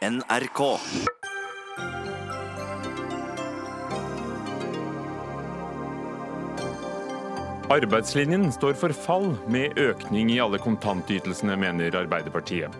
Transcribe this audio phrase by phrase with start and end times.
[0.00, 0.78] NRK.
[7.68, 12.72] Arbeidslinjen står for fall, med økning i alle kontantytelsene, mener Arbeiderpartiet.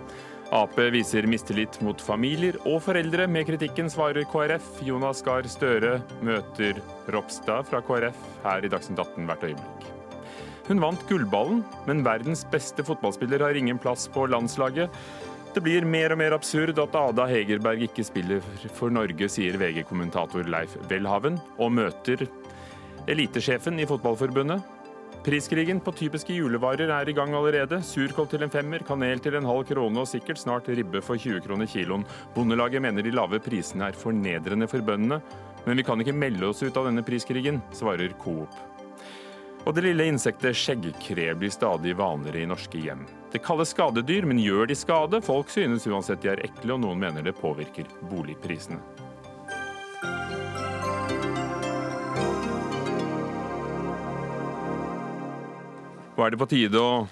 [0.57, 3.29] Ap viser mistillit mot familier og foreldre.
[3.29, 4.81] Med kritikken svarer KrF.
[4.89, 6.81] Jonas Gahr Støre møter
[7.13, 9.91] Ropstad fra KrF her i Dagsnytt 18 hvert øyeblikk.
[10.71, 14.87] Hun vant gullballen, men verdens beste fotballspiller har ingen plass på landslaget.
[15.51, 18.45] Det blir mer og mer absurd at Ada Hegerberg ikke spiller
[18.77, 22.23] for Norge, sier VG-kommentator Leif Welhaven, og møter
[23.11, 24.63] elitesjefen i Fotballforbundet.
[25.27, 27.83] Priskrigen på typiske julevarer er i gang allerede.
[27.83, 31.43] Surkål til en femmer, kanel til en halv krone og sikkert snart ribbe for 20
[31.45, 32.07] kroner kiloen.
[32.37, 35.19] Bondelaget mener de lave prisene er fornedrende for bøndene.
[35.67, 38.55] Men vi kan ikke melde oss ut av denne priskrigen, svarer Coop.
[39.67, 43.05] Og det lille insektet skjeggkre blir stadig vanligere i norske hjem.
[43.31, 45.21] Det kalles skadedyr, men gjør de skade?
[45.23, 48.81] Folk synes uansett de er ekle, og noen mener det påvirker boligprisene.
[56.17, 57.05] Hva er det på tide å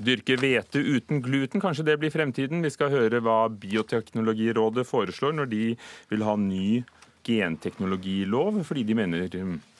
[0.00, 1.60] dyrke hvete uten gluten?
[1.62, 2.64] Kanskje det blir fremtiden?
[2.64, 5.66] Vi skal høre hva Bioteknologirådet foreslår når de
[6.08, 6.80] vil ha ny
[7.26, 9.28] genteknologilov, fordi de mener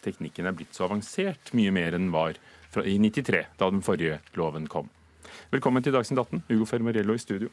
[0.04, 2.36] teknikken er blitt så avansert, mye mer enn var
[2.84, 4.92] i 93, da den forrige loven kom.
[5.56, 7.46] Velkommen til Dagsnytt 18, Ugo Fermarello i studio.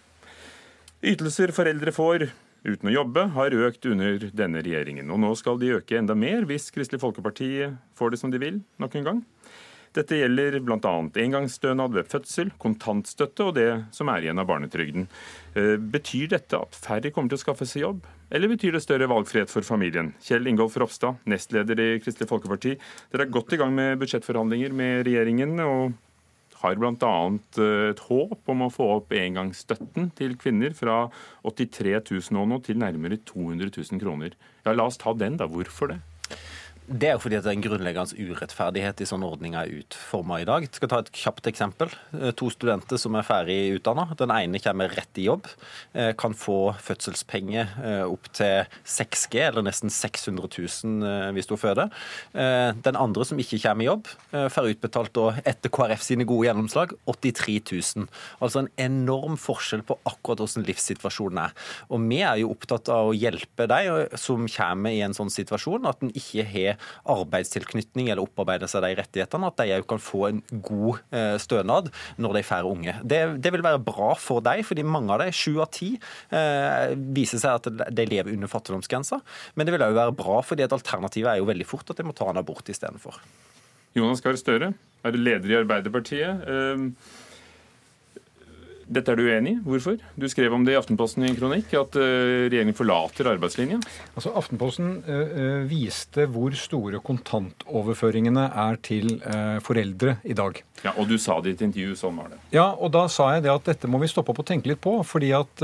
[1.08, 2.26] Ytelser foreldre får
[2.66, 5.08] uten å jobbe, har økt under denne regjeringen.
[5.14, 7.48] Og nå skal de øke enda mer hvis Kristelig Folkeparti
[7.96, 9.24] får det som de vil nok en gang.
[9.96, 10.94] Dette gjelder bl.a.
[11.24, 15.08] engangsstønad ved fødsel, kontantstøtte og det som er igjen av barnetrygden.
[15.56, 19.08] Eh, betyr dette at færre kommer til å skaffe seg jobb, eller betyr det større
[19.12, 20.12] valgfrihet for familien?
[20.26, 22.76] Kjell Ingolf Ropstad, nestleder i Kristelig Folkeparti.
[23.14, 25.62] Dere er godt i gang med budsjettforhandlinger med regjeringen.
[25.64, 25.94] og
[26.64, 27.14] har bl.a.
[27.59, 31.06] Eh, et håp om å få opp engangsstøtten til kvinner fra
[31.45, 32.00] 83
[32.31, 34.38] 000 nå til nærmere 200 000 kroner.
[34.64, 35.50] Ja, La oss ta den, da.
[35.52, 36.00] Hvorfor det?
[36.84, 40.47] Det er jo fordi det er en grunnleggende urettferdighet i sånne ordninger er utforma i
[40.47, 40.66] dag.
[40.66, 41.94] Jeg skal ta et kjapt eksempel.
[42.18, 44.09] Eh, to studenter som er ferdig utdanna.
[44.19, 45.47] Den ene kommer rett i jobb.
[45.96, 51.91] Eh, kan få fødselspenger eh, opp til 6G, eller nesten 600 000 hvis hun føder.
[52.34, 54.09] Den andre som ikke kommer i jobb,
[54.53, 58.08] får utbetalt etter KrF sine gode gjennomslag 83 000.
[58.44, 61.56] Altså en enorm forskjell på akkurat hvordan livssituasjonen er.
[61.90, 65.88] Og vi er jo opptatt av å hjelpe de som kommer i en sånn situasjon,
[65.90, 66.72] at en ikke har
[67.13, 71.89] arbeidstilknytning eller opparbeider seg de rettighetene, at de òg kan få en god eh, stønad
[72.22, 72.95] når de får unge.
[73.03, 75.94] Det, det, vil være bra for dem, fordi mange av dem, sju av ti,
[76.34, 79.22] eh, viser seg at de lever under fattigdomsgrensa.
[79.56, 82.07] Men det vil òg være bra, fordi et alternativ er jo veldig fort at de
[82.07, 83.19] må ta en abort istedenfor.
[83.94, 84.72] Jonas Gahr Støre
[85.05, 86.47] er leder i Arbeiderpartiet.
[88.84, 89.60] Eh, dette er du uenig i.
[89.64, 89.98] Hvorfor?
[90.16, 93.80] Du skrev om det i Aftenposten i en kronikk, at uh, regjeringen forlater arbeidslinja.
[94.16, 100.62] Altså, Aftenposten uh, viste hvor store kontantoverføringene er til uh, foreldre i dag.
[100.84, 102.40] Ja, Og du sa det i et intervju, sånn var det.
[102.56, 104.82] Ja, og da sa jeg det at dette må vi stoppe opp og tenke litt
[104.84, 104.98] på.
[105.08, 105.62] fordi at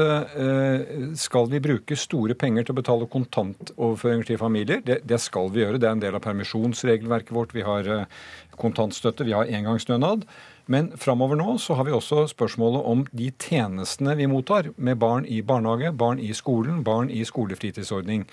[1.20, 5.66] skal vi bruke store penger til å betale kontantoverføringer til familier, det, det skal vi
[5.66, 5.82] gjøre.
[5.82, 7.56] Det er en del av permisjonsregelverket vårt.
[7.58, 8.08] Vi har
[8.60, 10.24] kontantstøtte, vi har engangsstønad.
[10.70, 15.26] Men framover nå så har vi også spørsmålet om de tjenestene vi mottar, med barn
[15.26, 18.28] i barnehage, barn i skolen, barn i skolefritidsordning.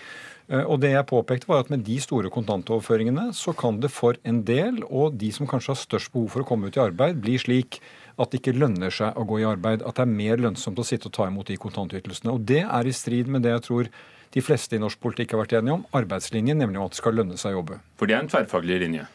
[0.53, 4.21] Eh, og det jeg påpekte var at Med de store kontantoverføringene så kan det for
[4.25, 7.23] en del, og de som kanskje har størst behov for å komme ut i arbeid,
[7.25, 7.81] bli slik
[8.19, 9.83] at det ikke lønner seg å gå i arbeid.
[9.83, 12.37] At det er mer lønnsomt å sitte og ta imot de kontantytelsene.
[12.37, 13.91] Og Det er i strid med det jeg tror
[14.37, 17.41] de fleste i norsk politikk har vært enige om, arbeidslinjen, nemlig at det skal lønne
[17.41, 17.81] seg å jobbe.
[17.97, 19.07] For det er en tverrfaglig linje?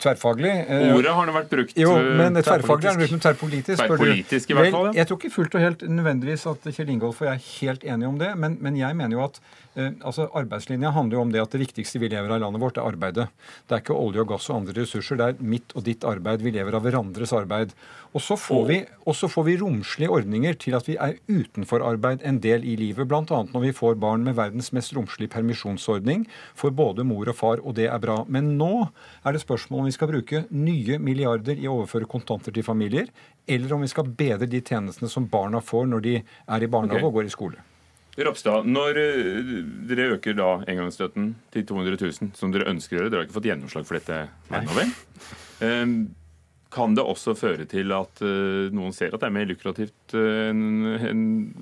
[0.00, 0.54] Tverrfaglig.
[0.68, 3.82] Eh, Ordet har nå vært brukt Jo, men tverrfaglig er brukt som tverrpolitisk.
[3.82, 4.96] Tverrpolitisk i hvert fall, ja.
[5.02, 8.08] Jeg tror ikke fullt og helt nødvendigvis at Kjell Ingolf og jeg er helt enige
[8.08, 11.42] om det, men, men jeg mener jo at Eh, altså Arbeidslinja handler jo om det
[11.42, 13.26] at det viktigste vi lever av i landet vårt, er arbeidet.
[13.68, 15.18] Det er ikke olje og gass og andre ressurser.
[15.20, 16.44] Det er mitt og ditt arbeid.
[16.44, 17.74] Vi lever av hverandres arbeid.
[18.16, 22.40] Og så får, vi, får vi romslige ordninger til at vi er utenfor arbeid en
[22.40, 23.04] del i livet.
[23.10, 23.42] Bl.a.
[23.52, 26.24] når vi får barn med verdens mest romslige permisjonsordning
[26.56, 28.22] for både mor og far, og det er bra.
[28.32, 32.54] Men nå er det spørsmål om vi skal bruke nye milliarder i å overføre kontanter
[32.54, 33.12] til familier,
[33.46, 37.04] eller om vi skal bedre de tjenestene som barna får når de er i barnehage
[37.04, 37.10] okay.
[37.12, 37.66] og går i skole.
[38.16, 39.48] Ropstad, når eh,
[39.90, 43.36] dere øker da engangsstøtten til 200 000, som dere ønsker å gjøre, dere har ikke
[43.36, 44.20] fått gjennomslag for dette
[44.56, 44.94] ennå, vel?
[45.66, 45.96] Ehm,
[46.72, 50.64] kan det også føre til at eh, noen ser at det er mer lukrativt eh,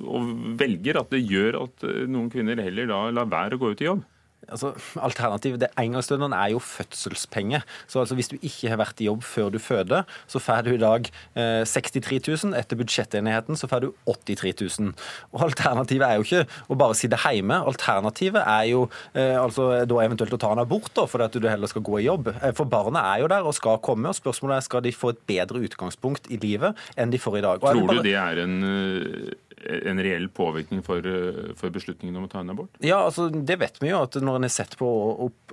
[0.07, 3.83] og velger at det gjør at noen kvinner heller da lar være å gå ut
[3.83, 4.07] i jobb?
[4.49, 7.65] Altså, alternativet, det Engangsstønaden er jo fødselspenger.
[7.87, 10.75] Så altså, Hvis du ikke har vært i jobb før du føder, så får du
[10.75, 12.55] i dag eh, 63 000.
[12.59, 14.95] Etter budsjettenigheten så får du 83 000.
[15.33, 17.61] Og Alternativet er jo ikke å bare sitte hjemme.
[17.67, 21.49] Alternativet er jo eh, altså, da eventuelt å ta en abort, da, fordi at du
[21.51, 22.33] heller skal gå i jobb.
[22.35, 24.11] Eh, for barna er jo der og skal komme.
[24.11, 27.45] og Spørsmålet er skal de få et bedre utgangspunkt i livet enn de får i
[27.47, 27.65] dag.
[27.65, 29.33] Tror du det er en eh,
[29.65, 32.71] en reell påvirkning for, eh, for, beslutningen om å ta en abort?
[32.81, 34.89] Ja, altså Det vet vi jo, at når en har sett på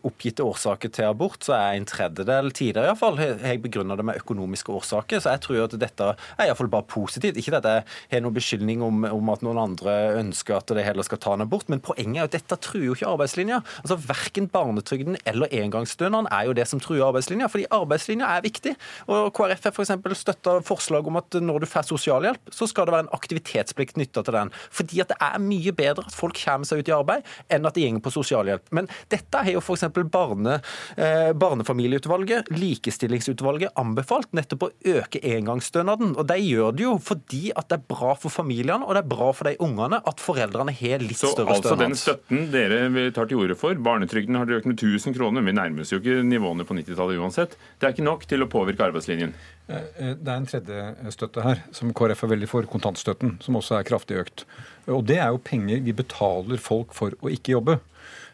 [0.03, 4.74] oppgitte årsaker til abort, så er en tredjedel tidligere iallfall jeg begrunna det med økonomiske
[4.74, 5.21] årsaker.
[5.21, 7.38] Så jeg tror at dette er iallfall bare positivt.
[7.38, 11.06] Ikke at jeg har noen beskyldning om, om, at noen andre ønsker at de heller
[11.07, 13.62] skal ta en abort, men poenget er at dette truer jo ikke arbeidslinja.
[13.83, 18.75] Altså Verken barnetrygden eller engangsstønaden er jo det som truer arbeidslinja, fordi arbeidslinja er viktig.
[19.07, 19.95] Og KrF har f.eks.
[20.21, 24.25] støtta forslag om at når du får sosialhjelp, så skal det være en aktivitetsplikt knytta
[24.25, 24.53] til den.
[24.74, 27.77] Fordi at det er mye bedre at folk kommer seg ut i arbeid, enn at
[27.77, 28.68] de går på sosialhjelp.
[28.75, 29.88] Men dette har jo f.eks.
[30.12, 30.59] Barne,
[30.98, 36.15] eh, Barnefamilieutvalget, Likestillingsutvalget anbefalt nettopp å øke engangsstønaden.
[36.18, 39.09] Og de gjør det jo fordi at det er bra for familiene og det er
[39.12, 41.81] bra for de ungene at foreldrene har litt Så, større altså, stønad.
[41.81, 45.56] Så den støtten dere tar til orde for, barnetrygden har økt med 1000 kroner, vi
[45.56, 48.88] nærmer oss jo ikke nivåene på 90-tallet uansett, det er ikke nok til å påvirke
[48.89, 49.36] arbeidslinjen?
[49.71, 53.57] Eh, eh, det er en tredje støtte her, som KrF er veldig for, kontantstøtten, som
[53.59, 54.45] også er kraftig økt.
[54.91, 57.79] Og det er jo penger vi betaler folk for å ikke jobbe.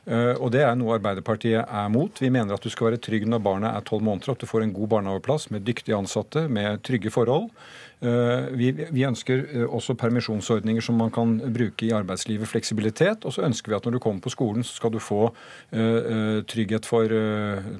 [0.07, 2.21] Eh, og det er noe Arbeiderpartiet er mot.
[2.23, 4.65] Vi mener at du skal være trygg når barnet er tolv måneder, at du får
[4.65, 7.51] en god barnehageplass med dyktige ansatte, med trygge forhold.
[7.97, 13.25] Vi, vi, ønsker også permisjonsordninger som man kan bruke i arbeidslivet, fleksibilitet.
[13.25, 16.37] Og så ønsker vi at når du kommer på skolen, så skal du få uh,
[16.45, 17.09] trygghet for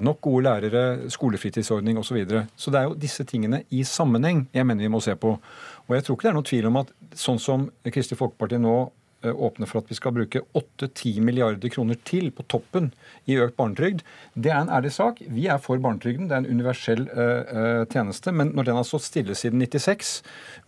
[0.02, 2.08] nok gode lærere, skolefritidsordning osv.
[2.08, 2.46] Så, videre.
[2.56, 5.36] så det er jo disse tingene i sammenheng jeg mener vi må se på.
[5.86, 8.78] Og jeg tror ikke det er noen tvil om at sånn som Kristelig Folkeparti nå
[9.20, 12.92] Eh, åpne for at vi skal bruke 8-10 milliarder kroner til på toppen
[13.28, 14.04] i økt barnetrygd.
[14.34, 15.20] Det er en ærlig sak.
[15.20, 16.28] Vi er for barnetrygden.
[16.30, 18.32] Det er en universell uh, tjeneste.
[18.32, 20.14] Men når den har stått stille siden 96,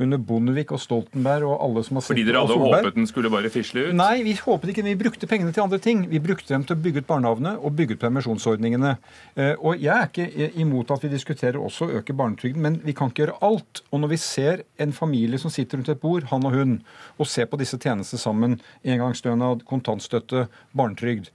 [0.01, 3.53] under Bondevik og Stoltenberg og alle som har Fordi dere hadde håpet den skulle bare
[3.53, 3.95] fisle ut?
[3.97, 4.87] Nei, vi håpet ikke.
[4.91, 6.05] Vi brukte pengene til andre ting.
[6.11, 8.97] Vi brukte dem til å bygge ut barnehagene og bygge ut permisjonsordningene.
[9.39, 12.97] Uh, og jeg er ikke imot at vi diskuterer også å øke barnetrygden, men vi
[12.97, 13.85] kan ikke gjøre alt.
[13.91, 16.77] Og når vi ser en familie som sitter rundt et bord, han og hun,
[17.17, 20.47] og ser på disse tjenestene sammen engangsstønad, kontantstøtte,
[20.77, 21.31] barnetrygd.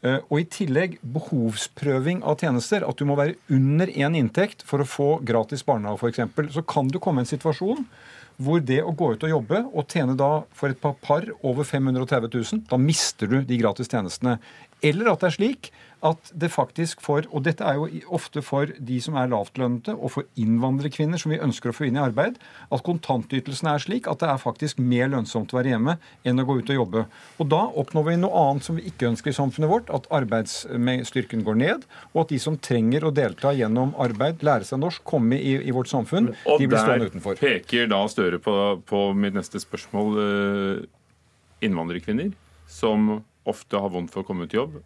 [0.00, 2.86] Eh, og i tillegg behovsprøving av tjenester.
[2.88, 6.54] At du må være under én inntekt for å få gratis barnehage f.eks.
[6.56, 7.84] Så kan du komme i en situasjon
[8.40, 11.66] hvor det å gå ut og jobbe og tjene da for et par par over
[11.68, 14.38] 530 000, da mister du de gratis tjenestene.
[14.82, 15.72] Eller at det er slik
[16.06, 20.14] at det faktisk for Og dette er jo ofte for de som er lavtlønnede, og
[20.14, 22.38] for innvandrerkvinner som vi ønsker å få inn i arbeid,
[22.72, 26.46] at kontantytelsene er slik at det er faktisk mer lønnsomt å være hjemme enn å
[26.48, 27.04] gå ut og jobbe.
[27.38, 31.44] Og da oppnår vi noe annet som vi ikke ønsker i samfunnet vårt, at arbeidsstyrken
[31.46, 35.36] går ned, og at de som trenger å delta gjennom arbeid, lære seg norsk, komme
[35.36, 37.36] i, i vårt samfunn, og de blir stående utenfor.
[37.36, 38.54] Og der peker da Støre på,
[38.88, 40.86] på mitt neste spørsmål eh,
[41.68, 42.32] innvandrerkvinner
[42.70, 44.80] som ofte har vondt for å komme ut i jobb,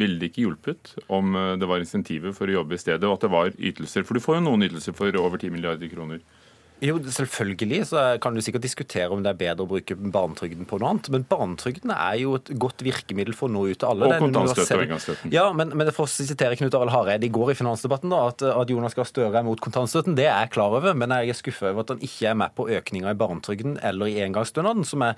[0.00, 3.18] ville det ikke hjulpet om eh, det var insentiver for å jobbe i stedet, og
[3.18, 4.06] at det var ytelser?
[4.06, 6.24] For du får jo noen ytelser for over 10 milliarder kroner.
[6.82, 10.80] Jo, selvfølgelig så kan du sikkert diskutere om det er bedre å bruke barnetrygden på
[10.82, 11.08] noe annet.
[11.14, 14.08] Men barnetrygden er jo et godt virkemiddel for å nå ut til alle.
[14.10, 15.32] Og kontantstøtte og engangsstøtten.
[15.32, 18.44] Ja, men, men for å sitere Knut Arild Hareide i går i finansdebatten, da, at,
[18.50, 20.98] at Jonas Gahr Støre er mot kontantstøtten, det er jeg klar over.
[20.98, 24.10] Men jeg er skuffa over at han ikke er med på økninga i barnetrygden eller
[24.10, 25.16] i engangsstønaden, som er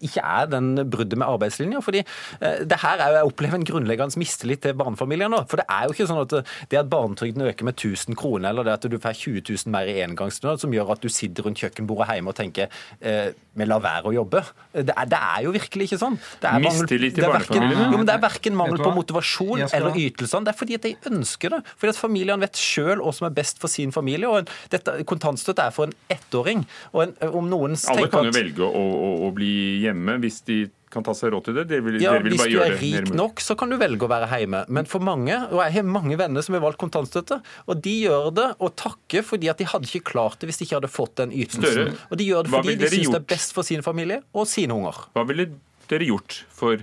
[0.00, 1.80] ikke er den bruddet med arbeidslinja.
[1.84, 5.42] fordi eh, det her er jo, Jeg opplever en grunnleggende mistillit til barnefamilier nå.
[5.50, 6.36] For det er jo ikke sånn at
[6.70, 9.90] det at barnetrygden øker med 1000 kroner, eller det at du får 20 000 mer
[9.90, 13.82] i engangsstønad, som gjør at du sitter rundt kjøkkenbordet hjemme og tenker eh, vi lar
[13.82, 14.42] være å jobbe.
[14.72, 16.16] Det er, det er, jo virkelig ikke sånn.
[16.38, 17.88] Det er mistillit til barnefamiliene?
[17.90, 20.46] Jo, men Det er verken mangel på motivasjon eller ytelsene.
[20.46, 21.60] Det er fordi at de ønsker det.
[21.80, 24.30] Fordi at familiene vet sjøl hva som er best for sin familie.
[24.30, 26.64] og en, dette, Kontantstøtte er for en ettåring.
[26.92, 30.58] og en, om noen Alle kan jo velge å, å, å bli hjemme hvis de
[30.88, 31.64] kan ta seg råd til det?
[31.68, 34.64] det vil, ja, Hvis du er rik nok, så kan du velge å være hjemme.
[34.72, 38.30] Men for mange, og jeg har mange venner som har valgt kontantstøtte, og de gjør
[38.38, 41.16] det og takker fordi at de hadde ikke klart det hvis de ikke hadde fått
[41.20, 41.66] den ytelsen.
[41.66, 44.48] Større, og de gjør det fordi de syns det er best for sin familie og
[44.50, 45.04] sine unger.
[45.16, 45.50] Hva ville
[45.88, 46.80] dere gjort for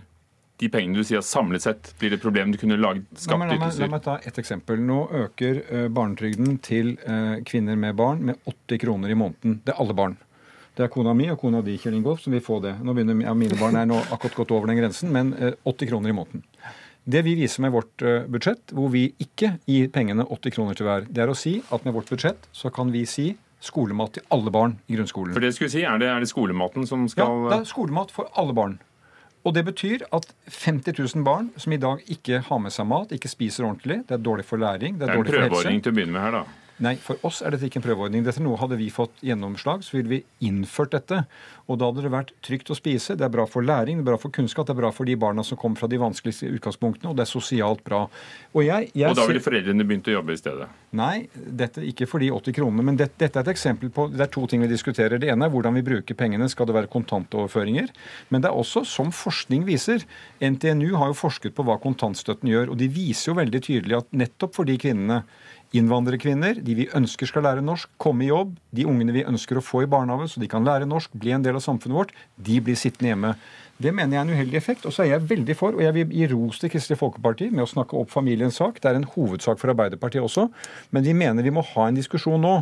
[0.62, 3.44] de pengene du sier at samlet sett blir det et problem du kunne laget, skapt
[3.44, 4.80] la, meg, la meg ta et eksempel.
[4.80, 9.60] Nå øker uh, barnetrygden til uh, kvinner med barn med 80 kroner i måneden.
[9.66, 10.16] Det er alle barn.
[10.76, 12.74] Det er kona mi og kona di Kjell Ingolf, som vil få det.
[12.84, 15.88] Nå begynner, ja, Mine barn er nå akkurat gått over den grensen, men 80 eh,
[15.88, 16.44] kroner i måneden.
[17.06, 20.90] Det vi viser med vårt eh, budsjett, hvor vi ikke gir pengene 80 kroner til
[20.90, 23.30] hver, det er å si at med vårt budsjett så kan vi si
[23.64, 25.32] skolemat til alle barn i grunnskolen.
[25.38, 28.12] For det skulle si, Er det, er det skolematen som skal Ja, det er skolemat
[28.12, 28.76] for alle barn.
[29.46, 33.14] Og det betyr at 50 000 barn som i dag ikke har med seg mat,
[33.14, 35.84] ikke spiser ordentlig, det er dårlig for læring, det er, Det er en dårlig prøveordning
[35.86, 36.65] til å begynne med her, da.
[36.84, 38.24] Nei, for oss er dette ikke en prøveordning.
[38.26, 41.22] Dette er noe Hadde vi fått gjennomslag, så ville vi innført dette.
[41.72, 43.16] Og da hadde det vært trygt å spise.
[43.16, 45.16] Det er bra for læring, det er bra for kunnskap, det er bra for de
[45.20, 48.04] barna som kommer fra de vanskeligste utgangspunktene, og det er sosialt bra.
[48.52, 50.68] Og, jeg, jeg Og da ville foreldrene begynt å jobbe i stedet.
[50.96, 52.86] Nei, dette ikke for de 80 kronene.
[52.90, 55.20] Men det, dette er et eksempel på Det er to ting vi diskuterer.
[55.22, 56.48] Det ene er hvordan vi bruker pengene.
[56.52, 57.92] Skal det være kontantoverføringer?
[58.30, 60.06] Men det er også, som forskning viser
[60.44, 62.72] NTNU har jo forsket på hva kontantstøtten gjør.
[62.76, 65.24] Og de viser jo veldig tydelig at nettopp for de kvinnene
[65.76, 68.54] Innvandrerkvinner, de vi ønsker skal lære norsk, komme i jobb.
[68.76, 71.44] De ungene vi ønsker å få i barnehage så de kan lære norsk, bli en
[71.46, 73.34] del av samfunnet vårt, de blir sittende hjemme.
[73.78, 74.86] Det mener jeg er en uheldig effekt.
[74.88, 77.66] Og så er jeg veldig for, og jeg vil gi ros til Kristelig Folkeparti med
[77.66, 78.78] å snakke opp familiens sak.
[78.80, 80.48] Det er en hovedsak for Arbeiderpartiet også.
[80.96, 82.54] Men vi mener vi må ha en diskusjon nå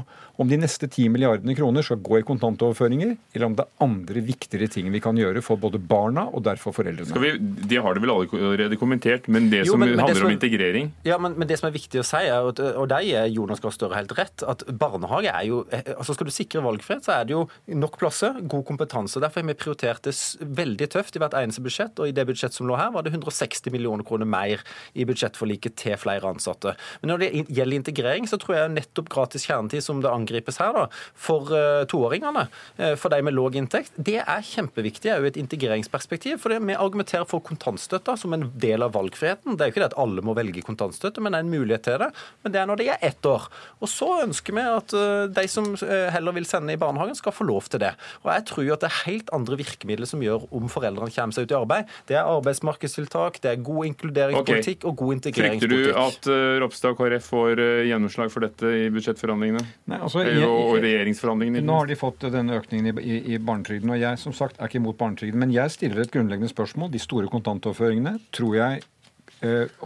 [0.42, 4.24] om de neste 10 milliardene kroner skal gå i kontantoverføringer, eller om det er andre
[4.26, 7.06] viktigere ting vi kan gjøre for både barna og derfor foreldrene.
[7.12, 7.34] Skal vi,
[7.70, 10.26] det har det vel allerede kommentert, men det Jo, som men- men det handler som-
[10.26, 13.28] om integrering Ja, men, men det som er viktig å si, er, og der gir
[13.30, 17.22] Jonas Gahr Støre helt rett, at barnehage er jo altså Skal du sikre valgfrihet, så
[17.22, 19.22] er det jo nok plasser, god kompetanse.
[19.22, 22.00] Derfor har vi prioritert det veldig tøft i hvert eneste budsjett.
[22.00, 25.76] Og i det budsjettet som lå her, var det 160 millioner kroner mer i budsjettforliket
[25.80, 26.76] til flere ansatte.
[27.02, 30.74] Men når det gjelder integrering, så tror jeg nettopp gratis kjernetid, som det angripes her,
[30.76, 30.86] da,
[31.28, 32.46] for eh, toåringene,
[32.78, 36.40] eh, for de med låg inntekt, det er kjempeviktig òg i et integreringsperspektiv.
[36.44, 39.58] For vi argumenterer for kontantstøtta som en del av valgfriheten.
[39.58, 41.88] Det er jo ikke det at alle må velge kontantstøtte, men det er en mulighet
[41.88, 42.10] til det.
[42.44, 43.50] Men det er når de er ett år.
[43.84, 47.46] Og så ønsker vi at eh, de som heller vil sende i barnehagen, skal få
[47.48, 47.94] lov til det.
[48.24, 51.48] Og jeg tror at det er helt andre virkemidler som gjør om foreldrene kommer seg
[51.48, 51.92] ut i arbeid.
[52.10, 55.90] Det er arbeidsmarkedstiltak, det er god inkluderingspolitikk og god integreringspolitikk.
[55.90, 59.66] Frykter du at eh, Ropstad og KrF får eh, gjennomslag for dette i budsjettforhandlingene?
[59.92, 61.66] Nei, altså, jeg, jeg- og, regjeringsforhandlingene?
[61.68, 63.94] Nå har de fått denne økningen i, i, i barnetrygden.
[63.96, 66.92] og Jeg som sagt er ikke imot barnetrygden, men jeg stiller et grunnleggende spørsmål.
[66.94, 68.90] De store kontantoverføringene tror jeg eh,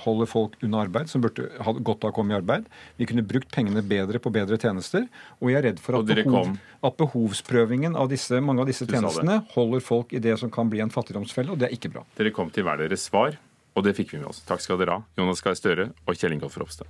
[0.05, 2.67] holder folk unna arbeid, som burde ha godt av å komme i arbeid.
[2.99, 5.07] Vi kunne brukt pengene bedre på bedre tjenester.
[5.41, 6.53] Og jeg er redd for at, behov,
[6.87, 10.71] at behovsprøvingen av disse, mange av disse Du tjenestene holder folk i det som kan
[10.71, 12.05] bli en fattigdomsfelle, og det er ikke bra.
[12.19, 13.37] Dere kom til hver deres svar,
[13.75, 14.43] og det fikk vi med oss.
[14.47, 16.89] Takk skal dere ha, Jonas Gahr Støre og Kjell Ingolf Ropstad.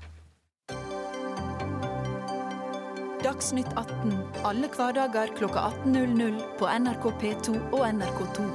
[3.28, 4.14] Dagsnytt 18
[4.48, 8.46] alle hverdager kl 18.00 på NRK P2 og NRK2.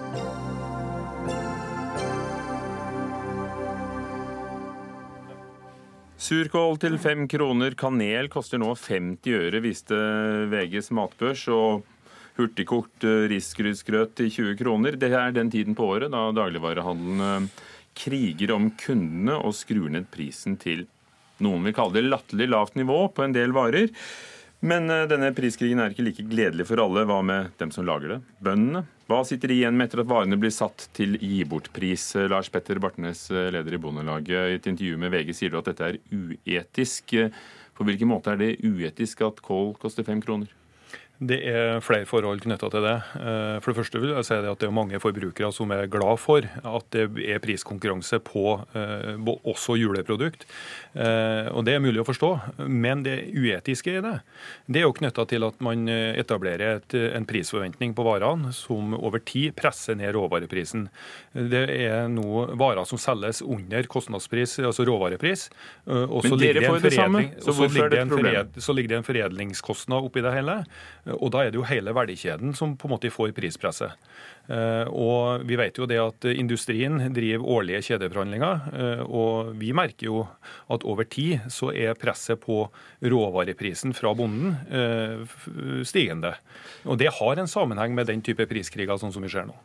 [6.22, 7.74] Surkål til fem kroner.
[7.74, 9.96] Kanel koster nå 50 øre, viste
[10.52, 11.48] VGs matbørs.
[11.50, 11.82] Og
[12.36, 14.98] hurtigkokt eh, risgrynsgrøt til 20 kroner.
[15.00, 17.64] Det er den tiden på året da dagligvarehandelen eh,
[17.98, 20.86] kriger om kundene og skrur ned prisen til
[21.42, 23.90] noen vil kalle det latterlig lavt nivå på en del varer.
[24.62, 27.02] Men eh, denne priskrigen er ikke like gledelig for alle.
[27.08, 28.18] Hva med dem som lager det?
[28.46, 28.84] Bøndene?
[29.10, 32.04] Hva sitter de igjen med etter at varene blir satt til gi bort-pris?
[32.14, 35.58] Eh, Lars Petter Bartnes, eh, leder i Bondelaget, i et intervju med VG sier du
[35.58, 37.16] at dette er uetisk.
[37.74, 40.54] På hvilken måte er det uetisk at kål koster fem kroner?
[41.22, 42.94] Det er flere forhold knytta til det.
[43.20, 46.18] Eh, For det første vil jeg si at det er mange forbrukere som er glad
[46.18, 49.14] for at det er priskonkurranse på eh,
[49.46, 50.46] også juleprodukt.
[50.94, 52.32] Eh, Og Det er mulig å forstå.
[52.66, 54.16] Men det uetiske i det,
[54.66, 59.22] det er jo knytta til at man etablerer et, en prisforventning på varene som over
[59.22, 60.88] tid presser ned råvareprisen.
[61.34, 65.46] Det er nå varer som selges under kostnadspris, altså råvarepris.
[65.86, 66.58] og er
[68.58, 70.58] så ligger det en foredlingskostnad oppi det hele.
[71.18, 73.94] Og da er det jo hele verdikjeden som på en måte får prispresset.
[74.48, 80.06] Eh, Og vi vet jo det at industrien driver årlige kjedeforhandlinger, eh, og vi merker
[80.06, 80.26] jo
[80.72, 82.64] at over tid så er presset på
[83.02, 86.34] råvareprisen fra bonden eh, stigende.
[86.84, 89.56] Og det har en sammenheng med den type priskriger sånn som vi ser nå.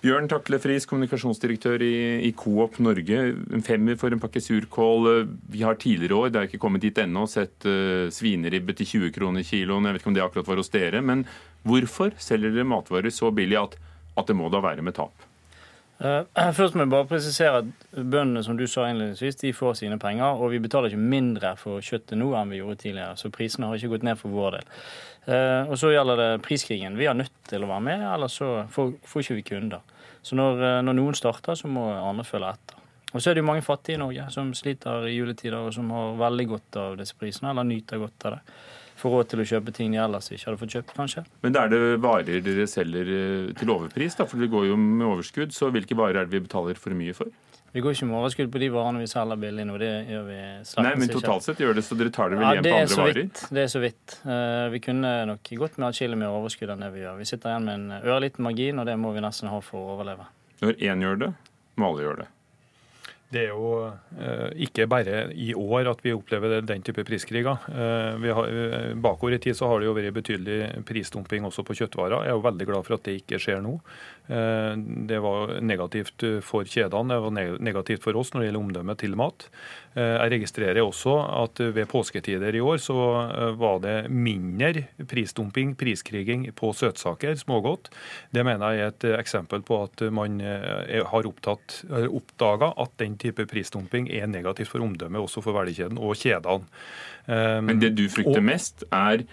[0.00, 3.18] Bjørn Takle Friis, kommunikasjonsdirektør i, Coop Norge.
[3.52, 5.26] En femmer for en pakke surkål.
[5.52, 9.12] Vi har tidligere år, det er ikke kommet dit ennå, sett uh, svineribbe til 20
[9.18, 9.90] kroner kiloen.
[9.90, 11.04] Jeg vet ikke om det akkurat var hos dere.
[11.04, 11.26] Men
[11.68, 13.76] hvorfor selger dere matvarer så billig at,
[14.16, 15.28] at det må da være med tap?
[16.00, 16.24] Eh,
[16.58, 20.40] Først må jeg bare presisere at Bøndene som du sa innledningsvis, de får sine penger.
[20.40, 23.20] Og vi betaler ikke mindre for kjøttet nå enn vi gjorde tidligere.
[23.20, 24.74] Så prisene har ikke gått ned for vår del.
[25.26, 26.96] Eh, Og så gjelder det priskrigen.
[26.96, 29.80] Vi har nødt til å være med, ellers så får, får ikke vi kunder.
[30.22, 32.76] Så når, eh, når noen starter, så må andre følge etter.
[33.10, 35.88] Og så er det jo mange fattige i Norge som sliter i juletider, og som
[35.90, 38.40] har veldig godt av disse prisene, eller nyter godt av det.
[39.00, 41.24] Får råd til å kjøpe ting de ellers ikke hadde fått kjøpt, kanskje.
[41.42, 44.26] Men er det varer dere selger eh, til overpris, da?
[44.30, 45.54] For det går jo med overskudd.
[45.56, 47.32] Så hvilke varer er det vi betaler for mye for?
[47.72, 49.76] Vi går ikke med overskudd på de varene vi selger billig nå.
[49.78, 52.46] Det gjør vi slags Nei, men totalt sett gjør det, så dere tar det vel
[52.48, 53.20] Ja, igjen på andre varer?
[53.20, 53.42] vidt.
[53.54, 54.16] Det er så vidt.
[54.24, 57.20] Uh, vi kunne nok gått med atskillig mer overskudd enn det vi gjør.
[57.20, 59.94] Vi sitter igjen med en ørliten margin, og det må vi nesten ha for å
[59.94, 60.26] overleve.
[60.64, 61.30] Når én gjør det,
[61.78, 62.28] må alle gjøre det.
[63.30, 63.86] Det er jo
[64.18, 67.62] eh, ikke bare i år at vi opplever den type priskriger.
[67.70, 71.76] Eh, har, eh, bakover i tid så har det jo vært betydelig prisdumping også på
[71.78, 72.24] kjøttvarer.
[72.26, 73.76] Jeg er jo veldig glad for at det ikke skjer nå.
[74.30, 74.76] Eh,
[75.10, 79.16] det var negativt for kjedene, det var negativt for oss når det gjelder omdømmet til
[79.18, 79.46] mat.
[79.98, 85.74] Eh, jeg registrerer også at ved påsketider i år så eh, var det mindre prisdumping,
[85.80, 87.90] priskriging på søtsaker, smågodt.
[88.30, 94.08] Det mener jeg er et eksempel på at man har oppdaga at den type prisdumping
[94.12, 96.66] er negativt for omdømmet også for verdikjeden og kjedene.
[97.28, 99.24] Um, Men det du frykter mest, er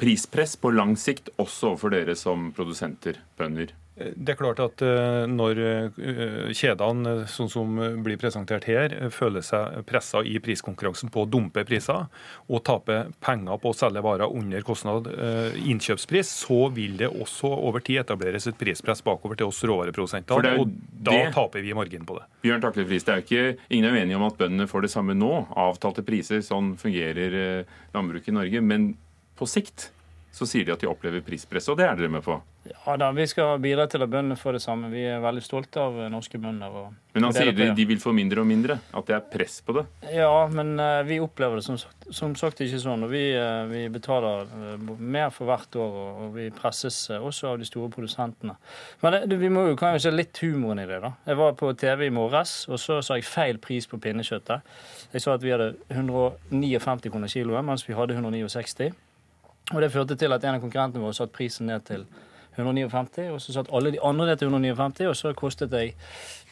[0.00, 3.74] prispress på lang sikt, også overfor dere som produsenter, bønder?
[4.00, 9.82] Det er klart at eh, når eh, kjedene, sånn som blir presentert her, føler seg
[9.88, 12.06] pressa i priskonkurransen på å dumpe priser
[12.48, 17.52] og tape penger på å selge varer under kostnad eh, innkjøpspris, så vil det også
[17.68, 20.50] over tid etableres et prispress bakover til oss råvareprodusenter.
[20.60, 22.26] Og da det, taper vi margin på det.
[22.46, 25.16] Bjørn Takle Friis, det er ikke, Ingen er uenige om at bøndene får det samme
[25.16, 25.32] nå.
[25.60, 28.64] Avtalte priser, sånn fungerer landbruket i Norge.
[28.64, 28.92] Men
[29.38, 29.90] på sikt
[30.32, 32.38] så sier de at de opplever prispress, og det er dere med på?
[32.70, 34.90] Ja da, vi skal bidra til at bøndene får det samme.
[34.92, 36.74] Vi er veldig stolte av norske bønder.
[37.14, 38.76] Men han sier de, de vil få mindre og mindre?
[38.94, 39.86] At det er press på det?
[40.12, 43.06] Ja, men uh, vi opplever det som sagt, som sagt ikke sånn.
[43.08, 47.54] og Vi, uh, vi betaler uh, mer for hvert år, og, og vi presses også
[47.54, 48.54] av de store produsentene.
[49.02, 51.00] Men det, vi må jo kan jo se litt humoren i det.
[51.02, 51.14] da.
[51.26, 54.68] Jeg var på TV i morges, og så sa jeg feil pris på pinnekjøttet.
[55.16, 58.92] Jeg sa at vi hadde 159 kroner kiloet, mens vi hadde 169.
[59.70, 62.06] Og Det førte til at en av konkurrentene våre satte prisen ned til
[62.58, 65.94] 159, og så satt alle de andre ned til 159, og så kostet jeg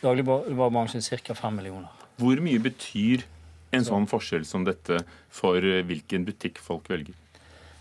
[0.03, 1.35] dagligvarebransjen ca.
[1.35, 1.89] 5 millioner.
[2.19, 3.25] Hvor mye betyr
[3.75, 7.17] en sånn forskjell som dette for hvilken butikk folk velger?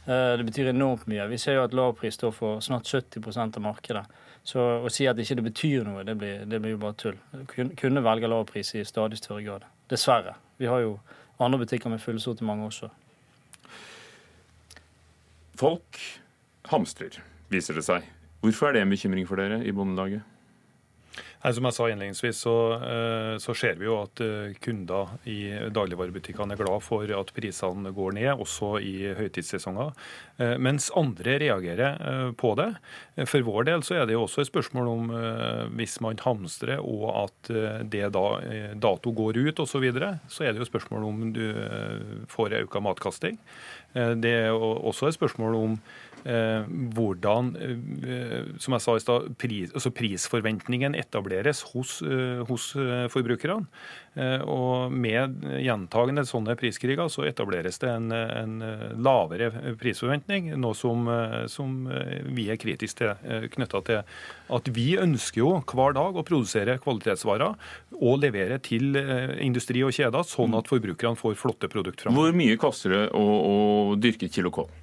[0.08, 1.28] Eh, det betyr enormt mye.
[1.28, 4.06] Vi ser jo at lavpris står for snart 70% av markedet.
[4.48, 7.18] Så å si at ikke det betyr noe, det blir, det blir jo bare tull.
[7.76, 9.66] Kunne velge lavpris i stadig større grad.
[9.92, 10.38] Dessverre.
[10.58, 10.94] Vi har jo
[11.44, 12.90] andre butikker med fullsortiment også.
[15.58, 15.98] Folk
[16.70, 17.16] hamstrer,
[17.50, 18.06] viser det seg.
[18.46, 20.22] Hvorfor er det en bekymring for dere i Bondelaget?
[21.38, 26.56] Som jeg sa innledningsvis, så, eh, så, ser vi jo at eh, kunder i dagligvarebutikkene
[26.56, 29.94] er glad for at prisene går ned, også i høytidssesonger.
[30.42, 32.68] Eh, mens andre reagerer på det.
[33.30, 35.14] For vår del så er det jo også et spørsmål om
[35.78, 37.52] hvis man hamstrer og at
[37.90, 38.26] det da
[38.76, 41.44] dato går ut osv., så, videre, så er det jo spørsmål om du
[42.34, 43.38] får økt matkasting.
[43.98, 45.80] Det er også et spørsmål om
[46.17, 52.74] Eh, hvordan eh, som jeg sa i sted, pris, altså prisforventningen etableres hos, eh, hos
[53.14, 53.68] forbrukerne.
[54.50, 58.56] Og med gjentagende sånne priskriger så etableres det en, en
[59.06, 61.06] lavere prisforventning, noe som,
[61.54, 61.76] som
[62.34, 64.02] vi er kritiske til knytta til
[64.58, 70.26] at vi ønsker jo hver dag å produsere kvalitetsvarer og levere til industri og kjeder,
[70.26, 72.10] sånn at forbrukerne får flotte produkter.
[72.10, 73.56] Hvor mye koster det å, å
[74.02, 74.74] dyrke kilo kål?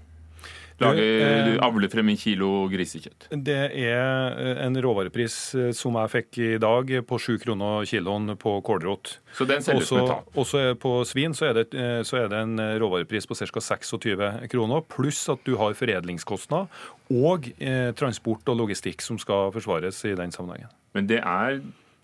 [0.82, 3.28] Lage, eh, avle frem en kilo grisekjøtt?
[3.46, 8.34] Det er eh, en råvarepris eh, som jeg fikk i dag, på sju kroner kiloen
[8.40, 9.18] på kålrot.
[9.38, 10.32] Så den selges også, med tap?
[10.42, 13.46] Også på svin så er, det, så er det en råvarepris på ca.
[13.54, 16.66] 26 kroner, pluss at du har foredlingskostnader
[17.14, 20.72] og eh, transport og logistikk som skal forsvares i den sammenhengen.
[20.96, 21.60] Men det er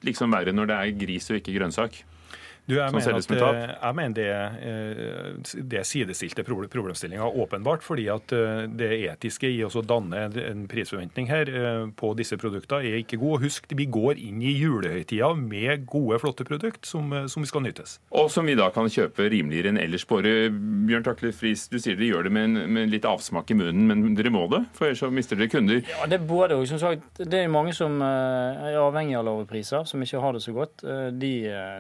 [0.07, 2.03] liksom verre når det er gris og ikke grønnsak?
[2.71, 7.83] Du, jeg, mener at, eh, jeg mener det, eh, det er sidestilte problemstillinger, åpenbart.
[7.83, 11.51] Fordi at eh, det etiske i å danne en prisforventning her
[11.99, 13.47] på disse produktene er ikke god.
[13.47, 17.99] Husk, vi går inn i julehøytida med gode, flotte produkter som, som, skal nytes.
[18.15, 20.07] Og som vi da kan kjøpe rimeligere enn ellers.
[20.11, 23.59] Bare, Bjørn Takle Friis, du sier dere gjør det med, en, med litt avsmak i
[23.59, 24.63] munnen, men dere må det?
[24.77, 25.83] For ellers så mister dere kunder.
[25.91, 26.69] Ja, Det er både og.
[26.71, 30.45] Som sagt, det er mange som er avhengig av lave priser, som ikke har det
[30.45, 30.85] så godt.
[31.19, 31.33] De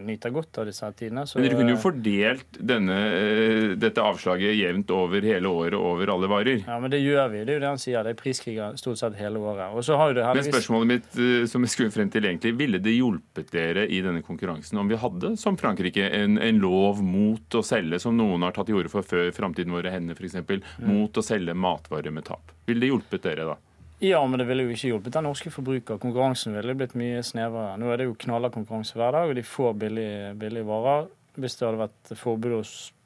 [0.02, 1.26] nyter godt av disse tidene.
[1.28, 6.30] Men dere kunne jo fordelt denne, eh, dette avslaget jevnt over hele året over alle
[6.30, 6.62] varer?
[6.64, 7.44] Ja, men det gjør vi.
[7.44, 8.06] Det er jo det han sier.
[8.06, 9.74] Det er priskriger stort sett hele året.
[9.76, 10.50] Og så har det heldigvis...
[10.50, 14.02] Men spørsmålet mitt eh, som jeg skulle frem til egentlig, ville det hjulpet dere i
[14.04, 18.46] denne konkurransen om vi hadde, som Frankrike, en, en lov mot å selge, som noen
[18.46, 20.86] har tatt i orde for før framtiden våre hender f.eks., mm.
[20.88, 22.54] mot å selge matvarer med tap?
[22.68, 23.58] Ville det hjulpet dere da?
[24.00, 25.98] Ja, men det ville jo ikke hjulpet den norske forbruker.
[26.00, 27.74] Konkurransen ville blitt mye snevrere.
[27.76, 31.10] Nå er det jo knallhard konkurranse hver dag, og de får billige, billige varer.
[31.36, 32.54] Hvis det hadde vært forbud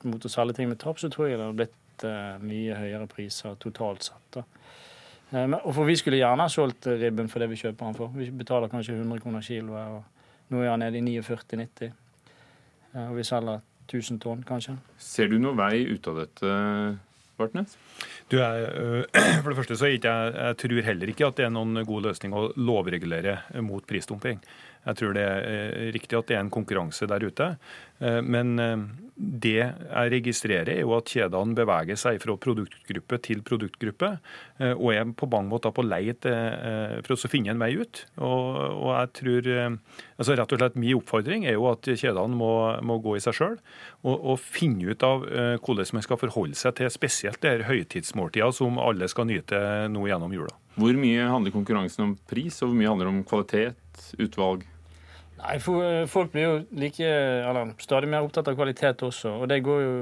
[0.07, 3.09] mot å selge ting med tap, så tror jeg det hadde blitt uh, mye høyere
[3.11, 4.39] priser totalt sett.
[4.39, 8.15] Uh, men, for Vi skulle gjerne ha solgt ribben for det vi kjøper den for.
[8.15, 11.91] Vi betaler kanskje 100 kroner kiloet, og nå er han nede i 49,90.
[12.95, 14.77] Uh, og vi selger 1000 tonn, kanskje.
[15.03, 16.55] Ser du noen vei ut av dette?
[17.41, 17.77] Bartnes?
[18.33, 18.69] Du, jeg,
[19.43, 22.37] for det første så jeg, jeg tror heller ikke at det er noen god løsning
[22.37, 24.43] å lovregulere mot prisdumping.
[24.85, 27.55] Jeg tror det er riktig at det er en konkurranse der ute.
[28.05, 28.59] Men
[29.15, 34.11] det jeg registrerer, er jo at kjedene beveger seg fra produktgruppe til produktgruppe,
[34.75, 38.03] og er på mange måter på leit for å finne en vei ut.
[38.19, 39.51] Og, jeg tror,
[40.19, 42.51] altså rett og slett Min oppfordring er jo at kjedene må,
[42.83, 43.57] må gå i seg sjøl
[44.03, 45.25] og, og, finne ut av
[45.63, 49.61] hvordan man skal forholde seg til spesielt det her høytidsmåltida som alle skal nyte
[49.95, 50.53] nå gjennom jula.
[50.75, 53.79] Hvor mye handler konkurransen om pris, og hvor mye handler om kvalitet,
[54.19, 54.65] utvalg?
[55.39, 59.59] Nei, eh, Folk blir jo like, eller, stadig mer opptatt av kvalitet også, og det
[59.67, 59.95] går jo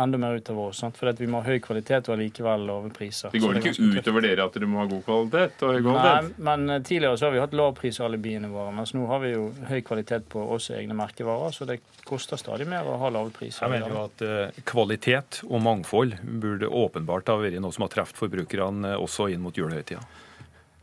[0.00, 0.80] enda mer utover oss.
[0.82, 0.96] Sant?
[0.98, 3.30] For vi må ha høy kvalitet og allikevel lave priser.
[3.34, 6.30] Det går ikke ikke utover dere at dere må ha god kvalitet og høy kvalitet?
[6.32, 9.46] Nei, men eh, tidligere så har vi hatt lavprisalibiene våre, mens nå har vi jo
[9.68, 13.66] høy kvalitet på også egne merkevarer, så det koster stadig mer å ha lave priser.
[13.66, 17.92] Jeg mener jo at uh, kvalitet og mangfold burde åpenbart ha vært noe som har
[17.92, 20.02] truffet forbrukerne også inn mot julehøytida.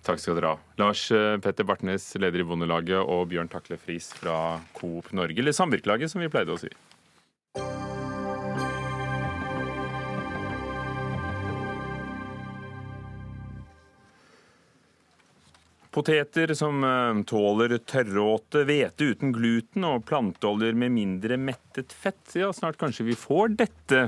[0.09, 0.57] Takk skal dere ha.
[0.81, 5.53] Lars eh, Petter Bartnes, leder i Bondelaget, og Bjørn Takle Friis fra Coop Norge, eller
[5.53, 6.71] Samvirkelaget, som vi pleide å si.
[15.93, 22.23] Poteter som eh, tåler tørråte, hvete uten gluten og planteoljer med mindre mettet fett.
[22.33, 24.07] Ja, snart kanskje vi får dette.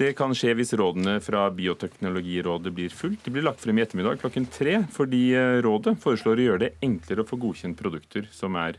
[0.00, 3.26] Det kan skje hvis rådene fra Bioteknologirådet blir fulgt.
[3.26, 6.70] De blir lagt frem i ettermiddag klokken tre, fordi eh, rådet foreslår å gjøre det
[6.86, 8.78] enklere å få godkjent produkter som er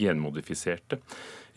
[0.00, 0.96] genmodifiserte.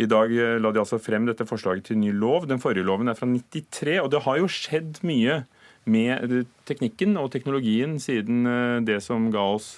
[0.03, 2.49] I dag eh, la de altså frem dette forslaget til ny lov.
[2.49, 5.45] Den forrige loven er fra 93, og det har jo skjedd mye
[5.87, 6.35] med
[6.67, 9.77] teknikken og teknologien siden eh, det som ga oss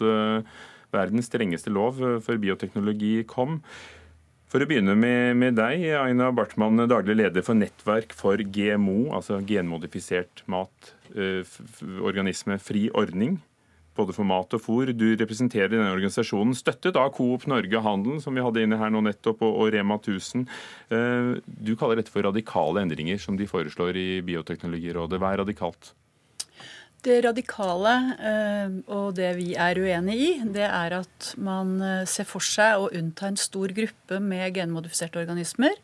[0.96, 3.60] verdens strengeste lov for bioteknologi kom.
[4.48, 9.42] For å begynne med, med, deg, Aina Bartmann, daglig leder for Nettverk for GMO, altså
[9.44, 11.44] genmodifisert mat, eh,
[12.00, 13.42] organisme, fri ordning.
[13.98, 14.94] Både for mat og fôr.
[14.96, 19.02] Du representerer denne organisasjonen, støttet av Coop Norge Handel, som vi hadde inne her nå
[19.04, 20.48] nettopp, og, og Rema 1000.
[20.96, 25.20] Eh, du kaller dette for radikale endringer, som de foreslår i Bioteknologirådet.
[25.20, 25.92] Hva er radikalt?
[27.06, 32.26] Det radikale eh, og det vi er uenig i, det er at man eh, ser
[32.26, 35.78] for seg å unnta en stor gruppe med genmodifiserte organismer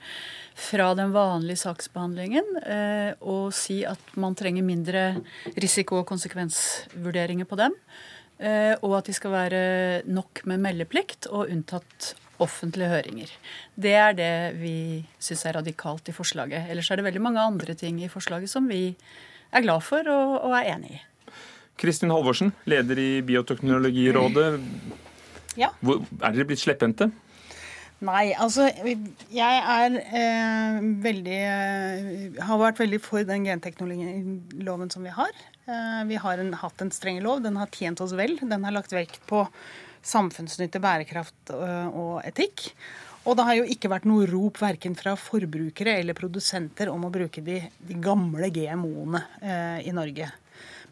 [0.58, 5.06] fra den vanlige saksbehandlingen eh, og si at man trenger mindre
[5.54, 7.78] risiko- og konsekvensvurderinger på dem.
[8.44, 9.60] Og at de skal være
[10.10, 12.10] nok med meldeplikt og unntatt
[12.44, 13.30] offentlige høringer.
[13.80, 14.74] Det er det vi
[15.22, 16.66] syns er radikalt i forslaget.
[16.74, 18.90] Ellers er det veldig mange andre ting i forslaget som vi
[19.54, 21.02] er glad for og, og er enig i.
[21.80, 24.48] Kristin Halvorsen, leder i Bioteknologirådet.
[25.60, 25.74] Ja.
[25.84, 27.10] Hvor, er dere blitt slepphendte?
[28.04, 28.66] Nei, altså
[29.32, 35.32] jeg er eh, veldig eh, Har vært veldig for den genteknologiloven som vi har.
[35.70, 37.44] Eh, vi har en, hatt en streng lov.
[37.46, 38.36] Den har tjent oss vel.
[38.42, 39.46] Den har lagt vekt på
[40.04, 42.74] samfunnsnytte, bærekraft og, og etikk.
[43.24, 47.12] Og det har jo ikke vært noe rop verken fra forbrukere eller produsenter om å
[47.14, 50.28] bruke de, de gamle GMO-ene eh, i Norge.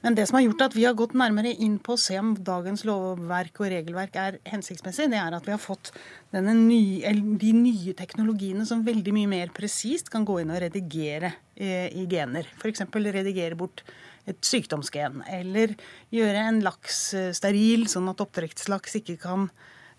[0.02, 2.32] Men det som har gjort at vi har gått nærmere inn på å se om
[2.34, 5.92] dagens lovverk og regelverk er hensiktsmessig, det er at vi har fått
[6.34, 11.92] nye, de nye teknologiene som veldig mye mer presist kan gå inn og redigere eh,
[11.94, 12.50] i gener.
[12.58, 12.88] F.eks.
[12.90, 13.84] redigere bort
[14.30, 15.22] et sykdomsgen.
[15.30, 15.76] Eller
[16.14, 19.52] gjøre en laks eh, steril, sånn at oppdrettslaks ikke kan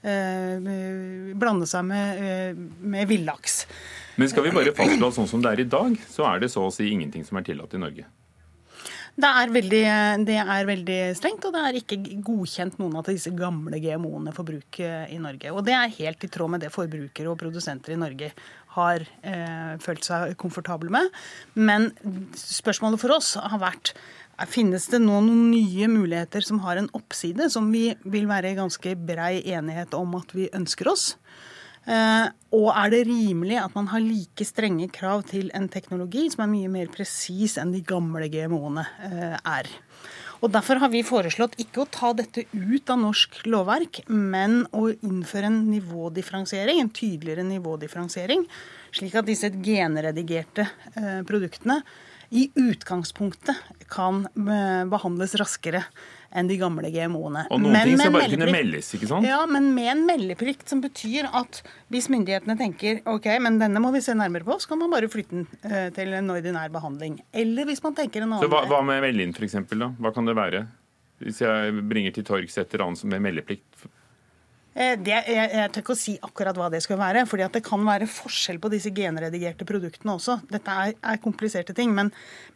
[0.02, 3.66] blande seg med, eh, med villaks.
[4.16, 6.66] Men skal vi bare fastslå sånn som det er i dag, så er det så
[6.66, 8.04] å si ingenting som er tillatt i Norge?
[9.12, 9.82] Det er, veldig,
[10.24, 14.48] det er veldig strengt, og det er ikke godkjent noen av disse gamle GMO-ene for
[14.48, 15.52] bruk eh, i Norge.
[15.52, 18.30] Og det er helt i tråd med det forbrukere og produsenter i Norge
[18.72, 21.12] har eh, følt seg komfortable med.
[21.52, 21.90] Men
[22.40, 23.92] spørsmålet for oss har vært
[24.48, 28.94] Finnes det nå noen nye muligheter som har en oppside, som vi vil være ganske
[28.98, 31.12] brei enighet om at vi ønsker oss?
[31.82, 36.44] Eh, og er det rimelig at man har like strenge krav til en teknologi som
[36.44, 39.70] er mye mer presis enn de gamle GMO-ene eh, er?
[40.42, 44.88] Og Derfor har vi foreslått ikke å ta dette ut av norsk lovverk, men å
[44.90, 48.42] innføre en nivådifferensiering, en tydeligere nivådifferensiering,
[48.94, 50.66] slik at disse genredigerte
[50.96, 51.78] eh, produktene
[52.32, 53.56] i utgangspunktet
[53.92, 55.82] kan eh, behandles raskere
[56.32, 57.44] enn de gamle GMO-ene.
[57.52, 59.28] Og noen men ting skal bare kunne meldes, ikke sant?
[59.28, 61.60] Ja, men med en meldeplikt som betyr at
[61.92, 65.10] hvis myndighetene tenker ok, men denne må vi se nærmere på, så kan man bare
[65.12, 67.20] flytte den uh, til en ordinær behandling.
[67.36, 69.60] Eller hvis man tenker en annen Så Hva, hva med melde inn, f.eks.?
[70.00, 70.64] Hva kan det være?
[71.22, 73.68] Hvis jeg bringer til torgs et eller annet med meldeplikt?
[74.72, 77.26] Eh, det, jeg, jeg tør ikke å si akkurat hva det skal være.
[77.28, 80.38] fordi Det kan være forskjell på disse genredigerte produktene også.
[80.52, 81.92] Dette er, er kompliserte ting.
[81.96, 82.12] Men,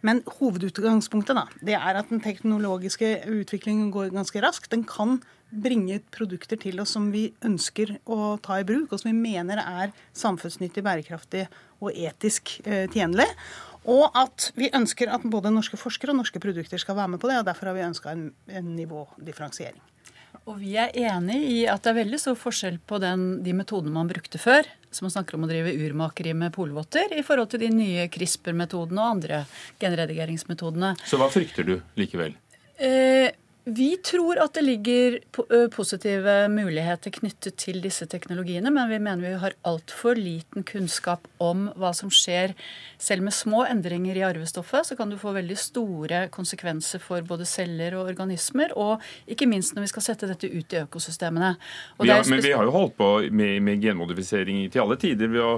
[0.07, 4.70] men hovedutgangspunktet da, det er at den teknologiske utviklingen går ganske raskt.
[4.72, 9.12] Den kan bringe produkter til oss som vi ønsker å ta i bruk, og som
[9.12, 11.46] vi mener er samfunnsnyttig, bærekraftig
[11.79, 13.29] og etisk eh, tjenlig.
[13.87, 17.31] Og at vi ønsker at både norske forskere og norske produkter skal være med på
[17.31, 17.37] det.
[17.38, 19.85] og Derfor har vi ønska en, en nivådifferensiering.
[20.44, 23.94] Og vi er enig i at det er veldig stor forskjell på den, de metodene
[23.94, 27.64] man brukte før, som man snakker om å drive urmakeri med polvotter, i forhold til
[27.64, 29.42] de nye CRISPR-metodene og andre
[29.83, 30.94] genredigeringsmetodene.
[31.09, 32.37] Så hva frykter du likevel?
[32.77, 33.33] Eh,
[33.66, 35.16] vi tror at det ligger
[35.74, 41.64] positive muligheter knyttet til disse teknologiene, men vi mener vi har altfor liten kunnskap om
[41.74, 42.55] hva som skjer.
[43.02, 47.48] Selv med små endringer i arvestoffet så kan du få veldig store konsekvenser for både
[47.50, 51.57] celler og organismer, og ikke minst når vi skal sette dette ut i økosystemene.
[51.98, 55.42] Vi har, men vi har jo holdt på med, med genmodifisering til alle tider ved
[55.42, 55.57] å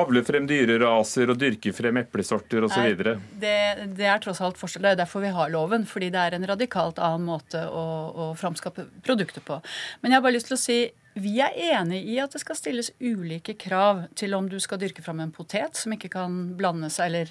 [0.00, 3.04] avle frem dyreraser og dyrke frem eplesorter osv.
[3.40, 3.54] Det,
[3.98, 4.84] det er tross alt forskjell.
[4.86, 5.86] Det er derfor vi har loven.
[5.88, 9.60] Fordi det er en radikalt annen måte å, å framskape produkter på.
[10.02, 10.78] Men jeg har bare lyst til å si
[11.14, 15.02] vi er enig i at det skal stilles ulike krav til om du skal dyrke
[15.04, 17.30] fram en potet som ikke kan blande seg eller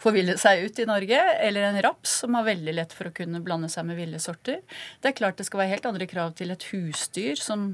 [0.00, 3.40] forville seg ut i Norge, eller en raps som har veldig lett for å kunne
[3.44, 4.60] blande seg med ville sorter.
[5.00, 7.70] Det er klart det skal være helt andre krav til et husdyr som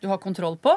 [0.00, 0.72] du har kontroll på,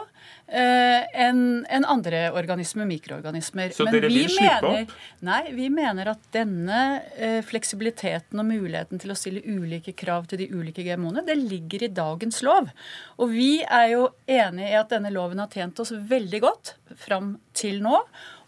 [0.48, 3.74] eh, enn en andre organismer, mikroorganismer.
[3.76, 4.94] Så Men dere vil slippe mener, opp?
[5.28, 6.80] Nei, vi mener at denne
[7.18, 11.84] eh, fleksibiliteten og muligheten til å stille ulike krav til de ulike GMO-ene, det ligger
[11.84, 12.72] i dagens lov.
[13.20, 17.36] Og vi er jo enig i at denne loven har tjent oss veldig godt fram
[17.54, 18.00] til nå.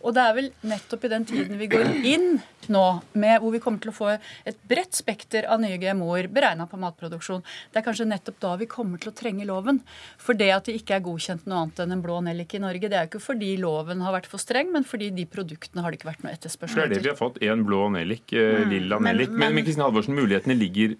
[0.01, 3.61] Og det er vel nettopp i den tiden vi går inn nå, med, hvor vi
[3.63, 7.85] kommer til å få et bredt spekter av nye GMO-er beregna på matproduksjon, det er
[7.85, 9.81] kanskje nettopp da vi kommer til å trenge loven.
[10.21, 12.91] For det at det ikke er godkjent noe annet enn en blå nellik i Norge,
[12.91, 15.93] det er jo ikke fordi loven har vært for streng, men fordi de produktene har
[15.93, 16.93] det ikke vært noe etterspørsel etter.
[16.93, 17.41] Det er det vi har fått.
[17.41, 18.71] Én blå nellik, eh, mm.
[18.71, 19.33] lilla nellik.
[19.33, 20.95] Men, men Kristin Halvorsen, mulighetene ligger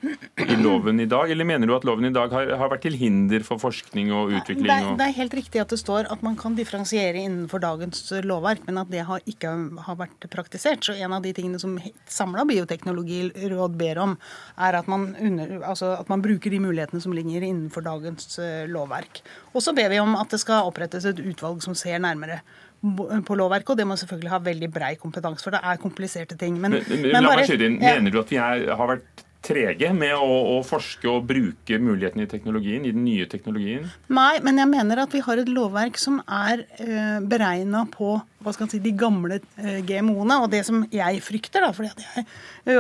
[0.48, 2.98] i loven i dag, eller mener du at loven i dag har, har vært til
[3.00, 4.68] hinder for forskning og utvikling?
[4.70, 8.04] Det er, det er helt riktig at det står at man kan differensiere innenfor dagens
[8.26, 9.52] lovverk, men at det har ikke
[9.86, 10.86] har vært praktisert.
[10.86, 11.76] Så en av de tingene som
[12.10, 14.16] samla bioteknologiråd ber om,
[14.62, 18.68] er at man, under, altså at man, bruker de mulighetene som ligger innenfor dagens uh,
[18.70, 19.24] lovverk.
[19.52, 22.42] Og så ber vi om at det skal opprettes et utvalg som ser nærmere
[22.82, 26.56] på lovverket, og det må selvfølgelig ha veldig brei kompetanse, for det er kompliserte ting.
[26.62, 27.98] Men, men, men bare, inn, ja.
[28.00, 32.28] Mener du at vi er, har vært trege med å, å, forske og bruke mulighetene
[32.28, 33.88] i teknologien, i den nye teknologien?
[34.14, 38.54] Nei, men jeg mener at vi har et lovverk som er eh, beregna på hva
[38.54, 40.38] skal si, de gamle eh, GMO-ene.
[40.44, 42.28] Og det som jeg frykter, da, fordi at jeg,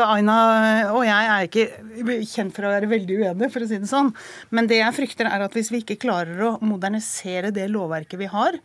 [0.05, 0.37] Aina
[0.93, 4.13] og jeg er ikke kjent for å være veldig uenige, for å si det sånn,
[4.53, 8.29] men det jeg frykter er at hvis vi ikke klarer å modernisere det lovverket vi
[8.31, 8.57] har,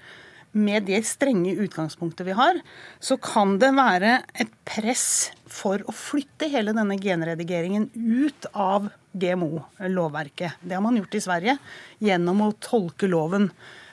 [0.56, 2.58] med det strenge utgangspunktet vi har,
[2.98, 10.60] så kan det være et press for å flytte hele denne genredigeringen ut av GMO-lovverket.
[10.60, 11.56] Det har man gjort i Sverige
[12.04, 13.50] gjennom å tolke loven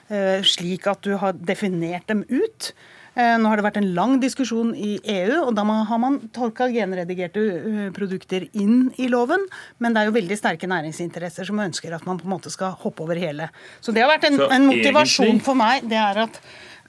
[0.08, 2.72] eh, slik at du har definert dem ut.
[3.14, 6.66] Eh, nå har det vært en lang diskusjon i EU, og da har man tolka
[6.72, 9.46] genredigerte eh, produkter inn i loven.
[9.78, 12.74] Men det er jo veldig sterke næringsinteresser som ønsker at man på en måte skal
[12.82, 13.50] hoppe over hele.
[13.84, 15.86] Så det har vært en, en motivasjon for meg.
[15.90, 16.40] det er at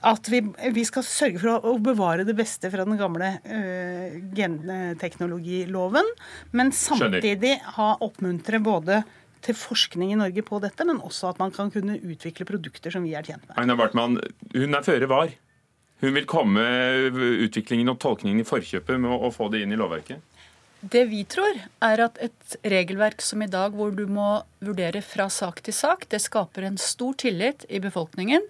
[0.06, 0.42] at vi,
[0.74, 6.10] vi, skal sørge for å, bevare det beste fra den gamle uh, genteknologiloven,
[6.52, 9.00] men samtidig ha oppmuntre både
[9.46, 13.08] til forskning i Norge på dette, men også at man kan kunne utvikle produkter som
[13.08, 13.56] vi er tjent med.
[13.62, 14.20] Aina Bartmann,
[14.52, 15.32] hun er føre var.
[16.00, 16.62] Hun vil komme
[17.46, 20.20] utviklingen og tolkningen i forkjøpet med å få det inn i lovverket?
[20.80, 25.26] Det vi tror, er at et regelverk som i dag, hvor du må vurdere fra
[25.32, 28.44] sak til sak, det skaper en stor tillit i befolkningen.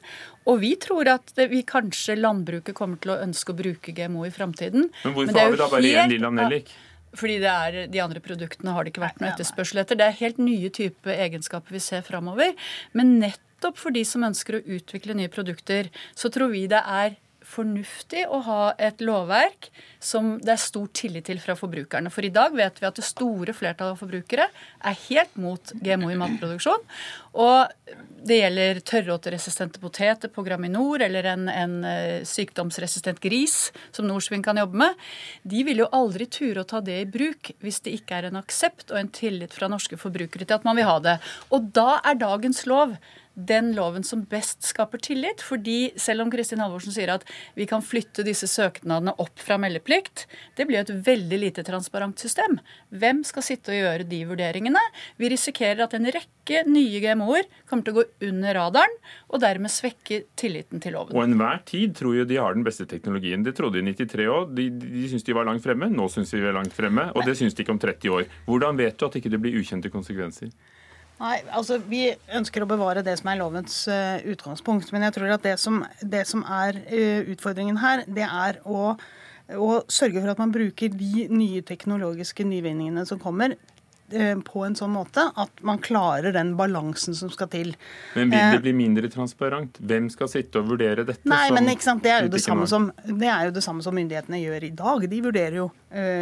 [0.51, 4.35] Og vi tror at vi kanskje landbruket kommer til å ønske å bruke GMO i
[4.35, 4.91] framtiden.
[5.05, 6.75] Men hvorfor har vi da bare én lilla nellik?
[7.17, 9.97] Fordi det er, de andre produktene har det ikke vært noe etterspørsel etter.
[9.97, 12.53] Det er helt nye type egenskaper vi ser framover.
[12.93, 17.17] Men nettopp for de som ønsker å utvikle nye produkter, så tror vi det er
[17.47, 19.69] fornuftig å ha et lovverk
[20.03, 22.11] som det er stor tillit til fra forbrukerne.
[22.13, 26.11] For i dag vet vi at det store flertallet av forbrukere er helt mot GMO
[26.13, 26.83] i matproduksjon.
[27.39, 27.93] Og
[28.27, 34.59] det gjelder tørråteresistente poteter på Graminor eller en, en eh, sykdomsresistent gris som Norsvin kan
[34.59, 35.05] jobbe med.
[35.47, 38.41] De vil jo aldri ture å ta det i bruk hvis det ikke er en
[38.41, 41.21] aksept og en tillit fra norske forbrukere til at man vil ha det.
[41.55, 42.97] Og da er dagens lov
[43.37, 45.42] den loven som best skaper tillit.
[45.44, 50.25] fordi selv om Kristin Halvorsen sier at vi kan flytte disse søknadene opp fra meldeplikt,
[50.57, 52.59] det blir et veldig lite transparent system.
[52.90, 54.81] Hvem skal sitte og gjøre de vurderingene?
[55.20, 58.96] Vi risikerer at en rekke nye GMO-er kommer til å gå under radaren,
[59.29, 61.16] og dermed svekke tilliten til loven.
[61.16, 63.44] Og enhver tid tror jo de har den beste teknologien.
[63.44, 64.57] Det trodde de i 93 òg.
[64.57, 65.90] De, de, de syns de var langt fremme.
[65.92, 68.27] Nå syns de vi er langt fremme, og det syns de ikke om 30 år.
[68.49, 70.55] Hvordan vet du at ikke det blir ukjente konsekvenser?
[71.17, 74.91] Nei, altså Vi ønsker å bevare det som er lovens uh, utgangspunkt.
[74.93, 78.91] Men jeg tror at det som, det som er uh, utfordringen her, det er å,
[79.57, 83.57] å, sørge for at man bruker de nye teknologiske nyvinningene som kommer,
[84.47, 87.73] på en sånn måte at man klarer den balansen som skal til.
[88.14, 89.81] Men vil det bli mindre transparent?
[89.83, 91.27] Hvem skal sitte og vurdere dette?
[91.29, 92.05] Nei, men ikke sant?
[92.05, 94.73] Det er, jo det, samme som, det er jo det samme som myndighetene gjør i
[94.79, 95.09] dag.
[95.11, 95.66] De vurderer jo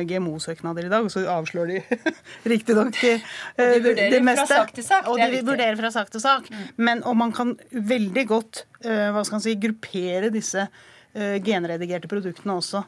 [0.08, 1.82] GMO-søknader i dag, og så avslår de
[2.54, 4.46] riktignok uh, de det meste.
[4.46, 6.50] Fra sak til sak, og de vurderer fra sak til sak.
[6.50, 6.66] Mm.
[6.88, 12.08] Men, og man kan veldig godt uh, hva skal man si, gruppere disse uh, genredigerte
[12.10, 12.80] produktene også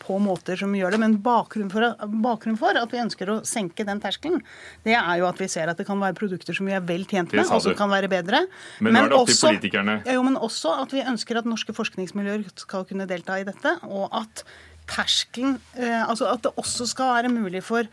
[0.00, 1.00] på måter som gjør det.
[1.02, 1.84] Men bakgrunnen for,
[2.24, 4.40] bakgrunnen for, at vi ønsker å senke den terskelen,
[4.86, 7.04] det er jo at vi ser at det kan være produkter som vi er vel
[7.08, 8.44] tjent med, og som kan være bedre.
[8.80, 9.68] Men, men, til.
[9.74, 13.76] Ja, jo, men også at vi ønsker at norske forskningsmiljøer skal kunne delta i dette,
[13.88, 14.44] og at
[14.88, 17.88] terskelen eh, Altså at det også skal være mulig for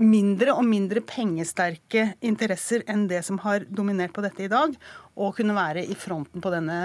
[0.00, 4.74] mindre og mindre pengesterke interesser enn det som har dominert på dette i dag,
[5.20, 6.76] og kunne være i fronten på denne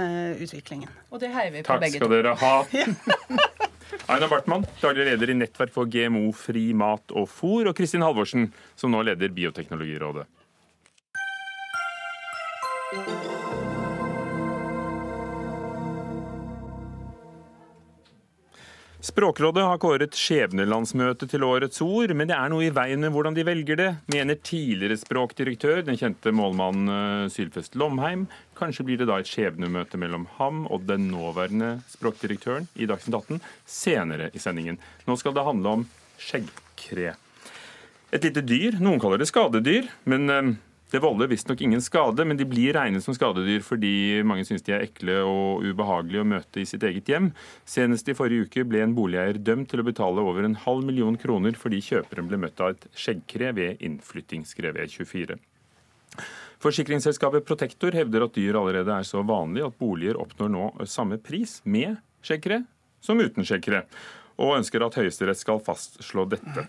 [0.41, 0.91] utviklingen.
[1.12, 2.08] Og det heier vi på Takk begge to.
[2.08, 3.51] Takk skal dere ha.
[4.12, 8.93] Aina Bartmann, daglig leder i Nettverk for GMO-fri mat og fôr, og Kristin Halvorsen, som
[8.93, 10.28] nå leder Bioteknologirådet.
[19.06, 23.36] Språkrådet har kåret skjebnelandsmøtet til årets ord, men det er noe i veien med hvordan
[23.38, 28.24] de velger det, mener tidligere språkdirektør, den kjente målmannen eh, Sylfest Lomheim.
[28.58, 33.44] Kanskje blir det da et skjebnemøte mellom ham og den nåværende språkdirektøren i Dagsnytt 18
[33.70, 34.82] senere i sendingen.
[35.06, 35.86] Nå skal det handle om
[36.18, 37.13] skjeggkre.
[38.10, 40.56] Et lite dyr, noen kaller det skadedyr, men eh,
[40.91, 44.76] det volder visstnok ingen skade, men de blir regnet som skadedyr fordi mange syns de
[44.76, 47.32] er ekle og ubehagelige å møte i sitt eget hjem.
[47.65, 51.17] Senest i forrige uke ble en boligeier dømt til å betale over en halv million
[51.19, 55.39] kroner fordi kjøperen ble møtt av et skjeggkre ved innflytting, skrev E24.
[56.63, 61.60] Forsikringsselskapet Protektor hevder at dyr allerede er så vanlig at boliger oppnår nå samme pris
[61.65, 62.62] med skjeggkre
[63.06, 63.84] som uten skjeggkre,
[64.41, 66.65] og ønsker at Høyesterett skal fastslå dette.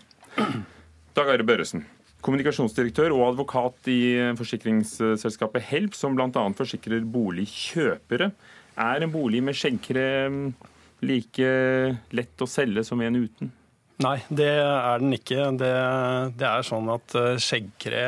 [1.17, 1.87] Dag Børresen,
[2.27, 4.01] kommunikasjonsdirektør og advokat i
[4.37, 6.29] forsikringsselskapet Help, som bl.a.
[6.57, 8.31] forsikrer boligkjøpere.
[8.77, 10.41] Er en bolig med skjeggkrem
[11.07, 11.47] like
[12.17, 13.53] lett å selge som en uten?
[14.03, 15.47] Nei, det er den ikke.
[15.57, 15.71] Det,
[16.37, 18.03] det er sånn at eh, skjeggkre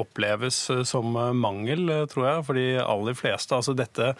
[0.00, 3.58] oppleves som mangel, tror jeg, for de aller fleste.
[3.58, 4.14] Altså dette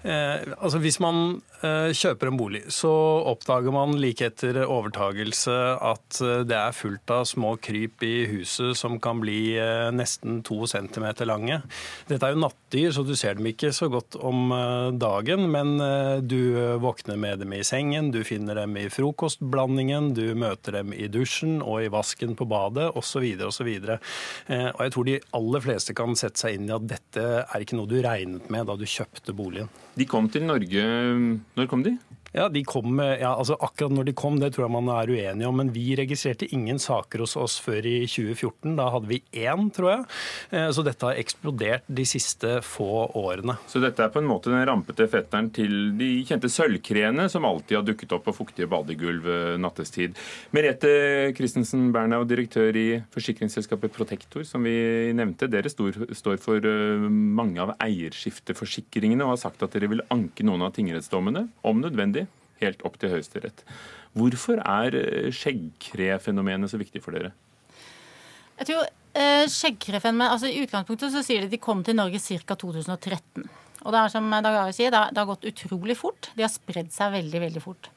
[0.00, 2.90] Eh, altså Hvis man eh, kjøper en bolig, så
[3.28, 8.78] oppdager man like etter overtagelse at eh, det er fullt av små kryp i huset
[8.80, 11.58] som kan bli eh, nesten to centimeter lange.
[12.08, 15.74] Dette er jo nattdyr, så du ser dem ikke så godt om eh, dagen, men
[15.84, 16.40] eh, du
[16.80, 21.60] våkner med dem i sengen, du finner dem i frokostblandingen, du møter dem i dusjen
[21.60, 23.28] og i vasken på badet osv.
[23.50, 23.68] osv.
[24.48, 27.76] Og jeg tror de aller fleste kan sette seg inn i at dette er ikke
[27.76, 29.68] noe du regnet med da du kjøpte boligen.
[29.98, 30.84] De kom til Norge
[31.56, 31.96] Når kom de?
[32.30, 35.46] Ja, de kom, ja, altså Akkurat når de kom, det tror jeg man er uenig
[35.48, 35.56] om.
[35.58, 38.76] Men vi registrerte ingen saker hos oss før i 2014.
[38.78, 40.04] Da hadde vi én, tror jeg.
[40.54, 43.56] Eh, så dette har eksplodert de siste få årene.
[43.70, 47.80] Så dette er på en måte den rampete fetteren til de kjente sølvkreene som alltid
[47.80, 49.26] har dukket opp på fuktige badegulv
[49.58, 50.14] nattestid.
[50.54, 50.92] Merete
[51.34, 55.50] Christensen Bernau, direktør i forsikringsselskapet Protektor, som vi nevnte.
[55.50, 60.62] Dere står for eh, mange av eierskifteforsikringene og har sagt at dere vil anke noen
[60.68, 62.19] av tingrettsdommene, om nødvendig
[62.60, 63.64] helt opp til Høyesterett.
[64.18, 67.32] Hvorfor er eh, skjeggkrefenomenet så viktig for dere?
[68.60, 72.20] Jeg tror eh, skjeggkrefenomenet, altså I utgangspunktet så sier de at de kom til Norge
[72.20, 72.56] ca.
[72.58, 73.48] 2013.
[73.80, 76.28] Og det er som Dag Are sier, det har gått utrolig fort.
[76.36, 77.88] De har spredd seg veldig, veldig fort.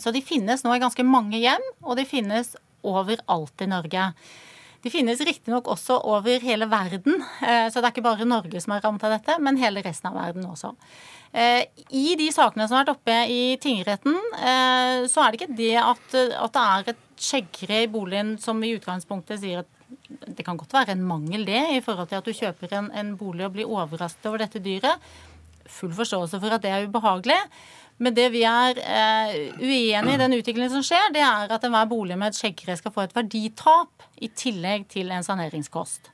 [0.00, 4.08] Så de finnes nå i ganske mange hjem, og de finnes overalt i Norge.
[4.82, 8.74] De finnes riktignok også over hele verden, eh, så det er ikke bare Norge som
[8.74, 10.72] er rammet av dette, men hele resten av verden også.
[11.32, 11.64] Eh,
[11.96, 15.76] I de sakene som har vært oppe i tingretten, eh, så er det ikke det
[15.80, 19.70] at, at det er et skjeggkre i boligen som i utgangspunktet sier at
[20.36, 23.14] det kan godt være en mangel, det, i forhold til at du kjøper en, en
[23.16, 25.00] bolig og blir overrasket over dette dyret.
[25.72, 27.38] Full forståelse for at det er ubehagelig.
[28.02, 31.88] Men det vi er eh, uenig i den utviklingen som skjer, det er at enhver
[31.90, 36.11] bolig med et skjeggkre skal få et verditap i tillegg til en saneringskost.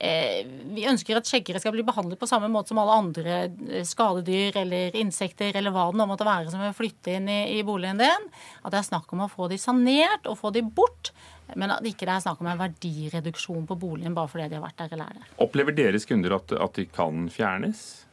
[0.00, 3.84] Eh, vi ønsker at skjeggere skal bli behandlet på samme måte som alle andre eh,
[3.86, 7.62] skadedyr eller insekter eller hva det nå måtte være som vil flytte inn i, i
[7.66, 8.28] boligen din.
[8.62, 11.12] At det er snakk om å få de sanert og få de bort.
[11.54, 14.66] Men at det ikke er snakk om en verdireduksjon på boligen bare fordi de har
[14.66, 15.36] vært der eller er der.
[15.46, 18.05] Opplever deres kunder at, at de kan fjernes?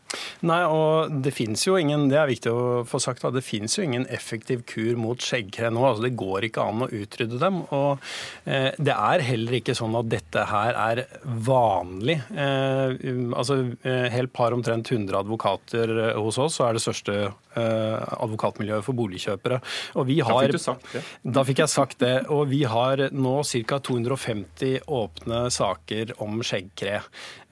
[0.47, 3.85] Nei, og det finnes jo ingen det er viktig å få sagt, det finnes jo
[3.85, 5.83] ingen effektiv kur mot skjeggkre nå.
[5.87, 7.61] altså Det går ikke an å utrydde dem.
[7.75, 8.03] og
[8.45, 12.19] eh, Det er heller ikke sånn at dette her er vanlig.
[12.31, 12.95] Eh,
[13.33, 17.97] altså eh, Helt par omtrent 100 advokater eh, hos oss, så er det største eh,
[18.17, 19.61] advokatmiljøet for boligkjøpere.
[19.99, 21.03] Og vi har, da fikk du sagt det.
[21.37, 22.15] Da fikk jeg sagt det.
[22.33, 23.79] Og vi har nå ca.
[23.83, 27.01] 250 åpne saker om skjeggkre.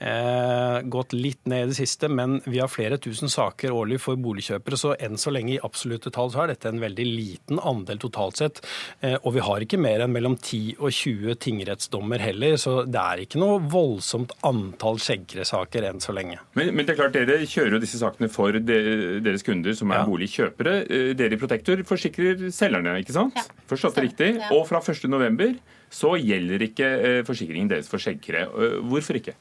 [0.01, 4.17] Eh, gått litt ned i det siste, men vi har flere tusen saker årlig for
[4.17, 7.99] boligkjøpere, så enn så lenge i absolutte tall så er dette en veldig liten andel
[8.01, 8.63] totalt sett.
[9.05, 12.97] Eh, og vi har ikke mer enn mellom 10 og 20 tingrettsdommer heller, så det
[13.01, 16.39] er ikke noe voldsomt antall skjeggresaker enn så lenge.
[16.57, 20.01] Men, men, det er klart, dere kjører jo disse sakene for deres kunder som er
[20.01, 20.07] ja.
[20.09, 20.75] boligkjøpere.
[20.87, 23.37] Eh, dere i Protektor forsikrer selgerne, ikke sant?
[23.37, 23.45] Ja.
[23.69, 24.33] Forstått det riktig?
[24.41, 24.49] Ja.
[24.57, 26.89] Og fra 1.11 så gjelder ikke
[27.27, 28.45] forsikringen deres for skjeggkre.
[28.87, 29.35] Hvorfor ikke?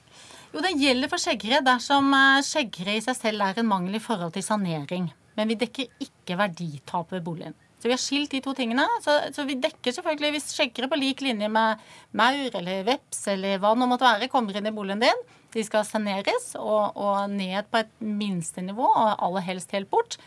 [0.51, 4.03] Jo, det gjelder for skjeggere dersom eh, skjeggere i seg selv er en mangel i
[4.03, 5.11] forhold til sanering.
[5.39, 7.55] Men vi dekker ikke verditap ved boligen.
[7.81, 8.85] Så vi har skilt de to tingene.
[9.01, 11.81] Så, så vi dekker selvfølgelig hvis skjeggere på lik linje med
[12.19, 15.23] maur eller veps eller hva det nå måtte være, kommer inn i boligen din.
[15.55, 20.19] De skal saneres og, og ned på et minstenivå, og aller helst helt bort.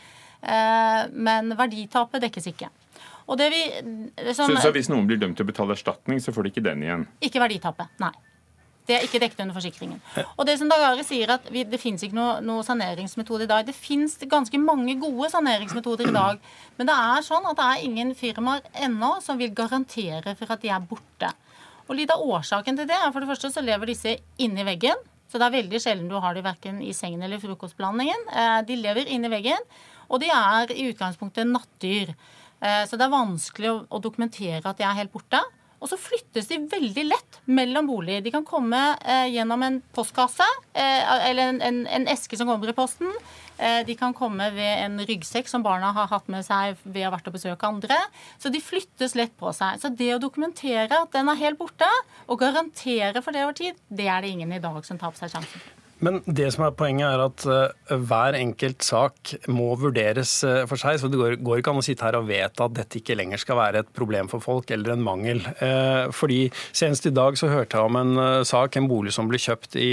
[0.42, 2.72] Eh, men verditapet dekkes ikke.
[3.24, 3.62] Vi,
[4.34, 6.66] som, så, så, hvis noen blir dømt til å betale erstatning, så får de ikke
[6.66, 7.06] den igjen?
[7.24, 8.12] Ikke verditapet, nei.
[8.84, 10.02] Det er ikke dekket under forsikringen.
[10.36, 13.66] Og det som Dagare sier at vi, Det finnes ikke noe, noe, saneringsmetode i dag.
[13.66, 16.42] Det finnes ganske mange gode saneringsmetoder i dag.
[16.78, 20.62] Men det er sånn at det er ingen firmaer ennå som vil garantere for at
[20.62, 21.32] de er borte.
[21.88, 25.00] Og Litt av årsaken til det er for det første så lever disse inni veggen.
[25.32, 28.28] Så det er veldig sjelden du har de verken i sengen eller i frokostblandingen.
[28.30, 29.64] Eh, de lever inni veggen,
[30.12, 32.12] og de er i utgangspunktet nattdyr.
[32.62, 35.42] Eh, så det er vanskelig å dokumentere at de er helt borte.
[35.84, 38.24] Og så flyttes de veldig lett mellom boliger.
[38.24, 42.72] De kan komme eh, gjennom en postkasse eh, eller en, en, en, eske som kommer
[42.72, 43.12] i posten.
[43.58, 47.10] Eh, de kan komme ved en ryggsekk som barna har hatt med seg ved å
[47.10, 48.00] ha vært og besøke andre.
[48.40, 49.84] Så de flyttes lett på seg.
[49.84, 51.92] Så det å dokumentere at den er helt borte,
[52.32, 55.20] og garantere for det over tid, det er det ingen i dag som tar på
[55.20, 55.83] seg sjansen.
[56.04, 60.80] Men det som er poenget er at uh, hver enkelt sak må vurderes uh, for
[60.80, 61.00] seg.
[61.00, 63.42] Så det går, går, ikke an å sitte her og vedta at dette ikke lenger
[63.42, 65.44] skal være et problem for folk eller en mangel.
[65.62, 66.46] Uh, fordi
[66.76, 69.92] Senest i dag så hørte jeg om en sak, en bolig som ble kjøpt i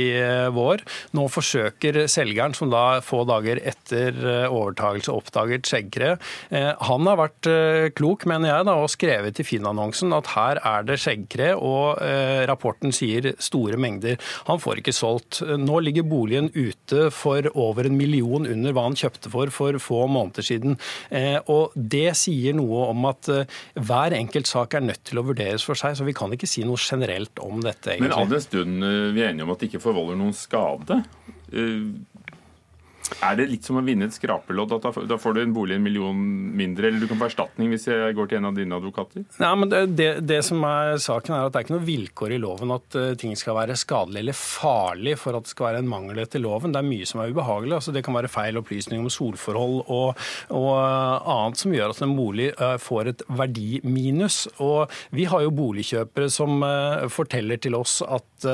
[0.54, 0.82] vår.
[1.16, 4.16] Nå forsøker selgeren, som da få dager etter
[4.48, 6.12] overtagelse oppdaget skjeggkre,
[6.50, 7.48] han har vært
[7.96, 12.00] klok, mener jeg, da, og skrevet i Finn-annonsen at her er det skjeggkre, og
[12.50, 14.18] rapporten sier store mengder.
[14.48, 15.42] Han får ikke solgt.
[15.61, 19.78] Nå ligger ligger boligen ute for over en million under hva han kjøpte for for
[19.78, 20.78] få måneder siden.
[21.11, 25.26] Eh, og Det sier noe om at eh, hver enkelt sak er nødt til å
[25.26, 27.96] vurderes for seg, så vi kan ikke si noe generelt om dette.
[27.96, 28.09] egentlig.
[28.09, 31.03] Men all den stund eh, vi er enige om at det ikke forvolder noen skade,
[33.18, 34.72] er det litt som å vinne et skrapelodd?
[34.76, 36.16] at Da får du en bolig en million
[36.56, 39.24] mindre, eller du kan få erstatning hvis jeg går til en av dine advokater?
[39.42, 42.40] Nei, men det, det, som er saken er at det er ikke noe vilkår i
[42.42, 45.90] loven at uh, ting skal være skadelig eller farlig for at det skal være en
[45.90, 46.74] mangel etter loven.
[46.74, 47.76] Det er mye som er ubehagelig.
[47.78, 50.24] altså Det kan være feil opplysning om solforhold og,
[50.56, 54.42] og uh, annet som gjør at en bolig uh, får et verdiminus.
[54.62, 56.62] Og vi har jo boligkjøpere som
[57.12, 58.44] forteller til oss at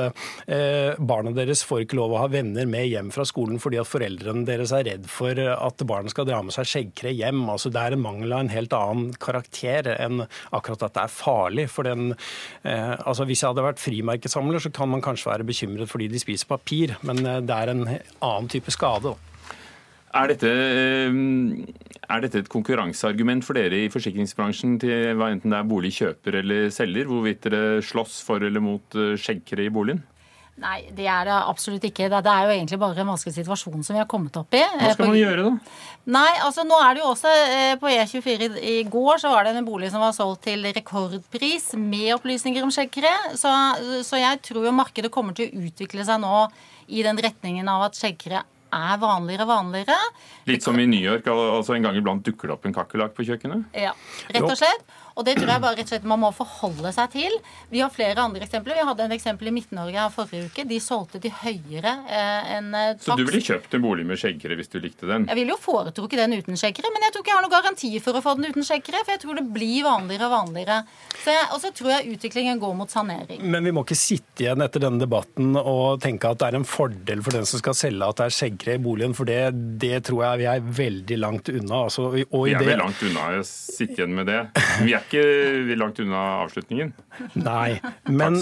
[0.99, 4.46] barna deres får ikke lov å ha venner med hjem fra skolen fordi at foreldrene
[4.49, 7.45] deres er redd for at barnet skal dra med seg skjeggkre hjem.
[7.53, 10.25] Altså, det er en mangel av en helt annen karakter enn
[10.55, 11.69] akkurat at det er farlig.
[11.73, 12.13] For den,
[12.63, 16.23] eh, altså, hvis jeg hadde vært frimerkesamler, så kan man kanskje være bekymret fordi de
[16.23, 19.17] spiser papir, men eh, det er en annen type skade.
[20.17, 21.17] Er dette, eh,
[22.09, 26.69] er dette, et konkurranseargument for dere i forsikringsbransjen til hva enten det er boligkjøper eller
[26.73, 30.05] selger, hvorvidt dere slåss for eller mot eh, skjeggkre i boligen?
[30.57, 32.09] Nei, det er det absolutt ikke.
[32.09, 34.63] Det er jo egentlig bare en vanskelig situasjon som vi har kommet opp i.
[34.81, 35.83] Hva skal man gjøre, da?
[36.17, 39.53] Nei, altså nå er det jo også eh, På E24 i går så var det
[39.53, 43.13] en bolig som var solgt til rekordpris med opplysninger om skjeggkre.
[43.37, 43.53] Så,
[44.07, 46.47] så jeg tror jo markedet kommer til å utvikle seg nå
[46.89, 48.41] i den retningen av at skjeggkre
[48.77, 49.97] er vanligere og vanligere.
[50.49, 53.27] Litt som i New York, altså en gang iblant dukker det opp en kakerlakk på
[53.29, 53.69] kjøkkenet?
[53.77, 53.93] Ja,
[54.33, 54.97] rett og slett.
[55.17, 57.37] Og det tror jeg bare rett og slett man må forholde seg til.
[57.73, 58.77] Vi har flere andre eksempler.
[58.77, 60.67] Vi hadde en eksempel i Midt-Norge her forrige uke.
[60.69, 62.91] De solgte til høyere eh, enn eh.
[63.01, 65.25] Så du ville kjøpt en bolig med skjeggkre hvis du likte den?
[65.31, 67.93] Jeg ville jo foretrukket den uten skjeggkre, men jeg tror ikke jeg har noen garanti
[68.05, 69.03] for å få den uten skjeggkre.
[69.07, 70.83] For jeg tror det blir vanligere og vanligere.
[71.55, 73.41] Og så tror jeg utviklingen går mot sanering.
[73.41, 76.69] Men vi må ikke sitte igjen etter denne debatten og tenke at det er en
[76.69, 79.41] fordel for den som skal selge at det er skjeggkre i boligen, for det,
[79.81, 81.83] det, tror jeg vi er veldig langt unna.
[81.89, 84.43] Altså, vi er vel langt unna å sitte igjen med det.
[84.85, 86.93] Vi er ikke langt unna avslutningen.
[87.39, 87.79] Nei,
[88.11, 88.39] men,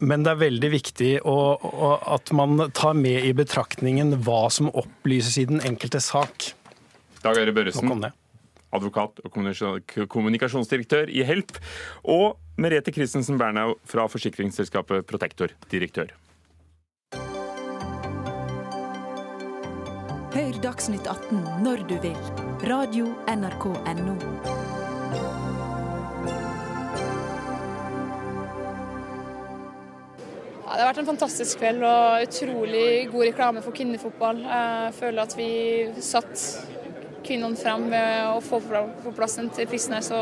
[0.00, 4.72] men det er veldig viktig å, å, at man tar med i betraktningen hva som
[4.72, 6.52] opplyses i den enkelte sak.
[7.22, 7.92] Dag Øre Børresen,
[8.76, 9.32] advokat og
[10.12, 11.56] kommunikasjonsdirektør i Help.
[12.02, 16.12] Og Merete Christensen Bernau fra forsikringsselskapet Protektor, direktør.
[20.36, 22.20] Hør Dagsnytt 18 når du vil.
[22.68, 24.55] Radio NRK
[30.66, 30.74] Radio.nrk.no.
[30.74, 34.40] det har vært en fantastisk kveld og utrolig god reklame for kvinnefotball.
[34.42, 35.50] Jeg føler at vi
[36.02, 36.42] satt
[37.26, 40.02] kvinnene frem ved å få på plass en prisen her.
[40.02, 40.18] Så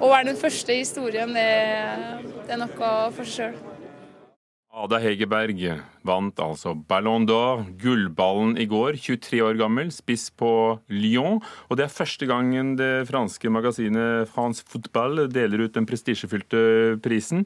[0.00, 1.48] å være den første i historien, det,
[2.46, 3.73] det er noe for seg sjøl.
[4.74, 5.60] Ada Hegerberg
[6.02, 8.96] vant altså Ballon d'Or, gullballen i går.
[8.98, 10.48] 23 år gammel, spiss på
[10.90, 11.38] Lyon.
[11.68, 16.64] Og det er første gangen det franske magasinet France Football deler ut den prestisjefylte
[17.04, 17.44] prisen.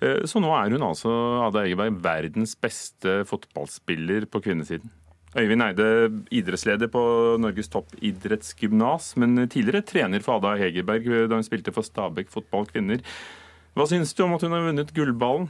[0.00, 1.12] Eh, så nå er hun altså,
[1.44, 4.88] Ada Hegerberg, verdens beste fotballspiller på kvinnesiden.
[5.36, 5.90] Øyvind Eide,
[6.34, 7.02] idrettsleder på
[7.38, 13.04] Norges toppidrettsgymnas, men tidligere trener for Ada Hegerberg da hun spilte for Stabæk fotball kvinner.
[13.76, 15.46] Hva syns du om at hun har vunnet gullballen?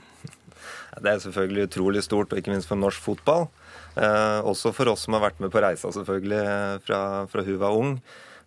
[0.97, 3.49] Det er selvfølgelig utrolig stort, og ikke minst for norsk fotball.
[3.97, 7.01] Eh, også for oss som har vært med på reisa, selvfølgelig, fra,
[7.31, 7.95] fra hun var ung.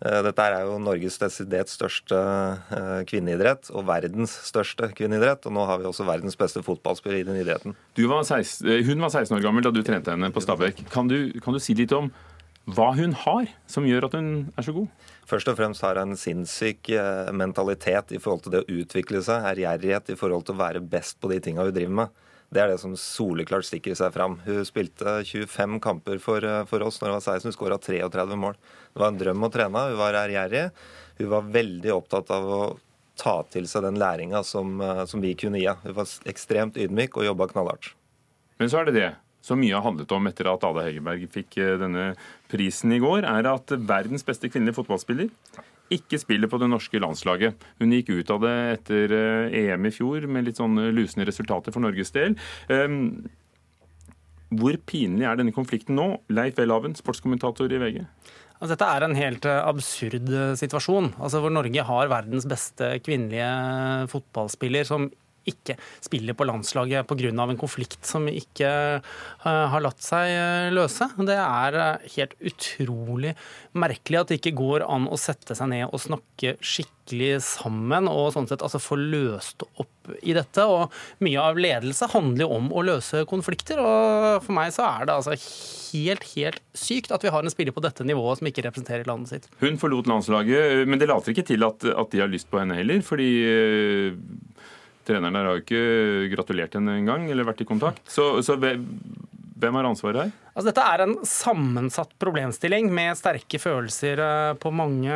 [0.04, 2.18] Eh, dette er jo Norges desidert største
[2.76, 5.48] eh, kvinneidrett, og verdens største kvinneidrett.
[5.48, 7.78] Og nå har vi også verdens beste fotballspiller i den idretten.
[7.96, 10.86] Var 16, eh, hun var 16 år gammel da du trente henne på Stabæk.
[10.92, 11.12] Kan
[11.44, 12.12] kan du si litt om
[12.64, 14.88] hva hun har som gjør at hun er så god?
[15.30, 16.90] Først og fremst har en sinnssyk
[17.32, 21.16] mentalitet i forhold til det å utvikle seg, ærgjerrighet i forhold til å være best
[21.24, 22.24] på de tinga hun driver med.
[22.54, 24.38] Det er det som soleklart stikker seg fram.
[24.46, 27.50] Hun spilte 25 kamper for, eh, for oss når hun var 16.
[27.50, 28.54] Hun skåra 33 mål.
[28.94, 29.90] Det var en drøm å trene.
[29.90, 30.72] Hun var ærgjerrig.
[31.18, 32.62] Hun var veldig opptatt av å
[33.18, 35.82] ta til seg den læringa som, eh, som, vi kunne gi henne.
[35.82, 37.94] Hun var ekstremt ydmyk og jobba knallhardt.
[38.60, 41.60] Men så er det det som mye har handlet om etter at Ada Hegerberg fikk
[41.60, 42.14] eh, denne
[42.52, 45.32] prisen i går, er at verdens beste kvinnelige fotballspiller
[45.94, 47.64] ikke spiller på det norske landslaget.
[47.82, 49.16] Hun gikk ut av det etter
[49.52, 52.38] EM eh, e i fjor med litt sånn lusende resultater for Norges del.
[52.72, 53.26] Ehm,
[54.54, 56.08] hvor pinlig er denne konflikten nå?
[56.34, 58.00] Leif Welhaven, sportskommentator i VG.
[58.64, 62.94] Altså, dette er en helt eh, absurd eh, situasjon, altså, hvor Norge har verdens beste
[63.04, 63.50] kvinnelige
[64.14, 65.10] fotballspiller, som
[65.50, 67.32] ikke spiller på landslaget pga.
[67.34, 68.70] en konflikt som ikke
[69.02, 71.10] eh, har latt seg eh, løse.
[71.18, 73.36] Det er eh, helt utrolig
[73.74, 78.32] merkelig at det ikke går an å sette seg ned og snakke skikkelig sammen og
[78.36, 80.64] sånn sett altså få løst opp i dette.
[80.64, 83.82] Og mye av ledelse handler jo om å løse konflikter.
[83.84, 87.76] Og for meg så er det altså helt, helt sykt at vi har en spiller
[87.76, 89.52] på dette nivået som ikke representerer landet sitt.
[89.64, 92.78] Hun forlot landslaget, men det later ikke til at, at de har lyst på henne
[92.80, 93.02] heller.
[93.06, 93.32] fordi
[95.08, 98.04] Treneren der har jo ikke gratulert henne engang, eller vært i kontakt.
[98.10, 100.32] Så, så hvem har ansvaret her?
[100.54, 105.16] Altså, dette er en sammensatt problemstilling med sterke følelser eh, på mange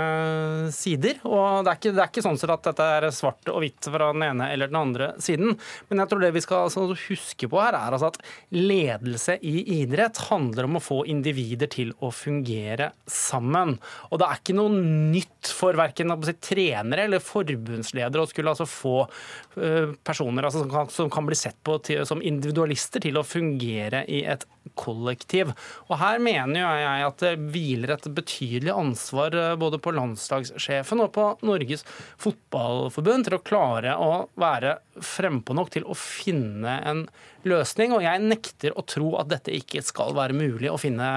[0.73, 1.19] sider.
[1.29, 4.09] og Det er ikke, det er ikke sånn at dette er svart og hvitt fra
[4.15, 5.53] den ene eller den andre siden.
[5.91, 8.17] Men jeg tror det vi skal altså, huske på her, er altså at
[8.55, 13.75] ledelse i idrett handler om å få individer til å fungere sammen.
[14.09, 14.73] Og det er ikke noe
[15.13, 20.89] nytt for verken trenere eller forbundsledere å skulle altså få uh, personer altså, som, kan,
[20.93, 25.26] som, kan, bli sett på til, som individualister til å fungere i et kollektiv.
[25.35, 31.11] Og Her mener jeg at det hviler et betydelig ansvar eh, både på landslagssjefen og
[31.15, 31.85] på Norges
[32.21, 37.05] Fotballforbund til å klare å være frempå nok til å finne en
[37.47, 37.93] løsning.
[37.95, 41.07] Og jeg nekter å tro at dette ikke skal være mulig å finne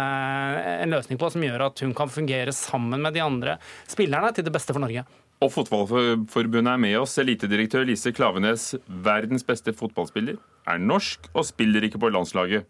[0.80, 3.58] en løsning på som gjør at hun kan fungere sammen med de andre
[3.88, 5.06] spillerne til det beste for Norge.
[5.40, 7.16] Og Fotballforbundet er med oss.
[7.20, 10.36] Elitedirektør Lise Klavenes, verdens beste fotballspiller,
[10.68, 12.68] er norsk og spiller ikke på landslaget.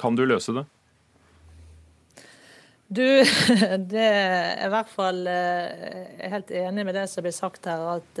[0.00, 0.64] Kan du løse det?
[2.92, 3.06] Du,
[3.92, 7.80] det er i hvert fall jeg er helt enig med det som blir sagt her,
[7.94, 8.20] at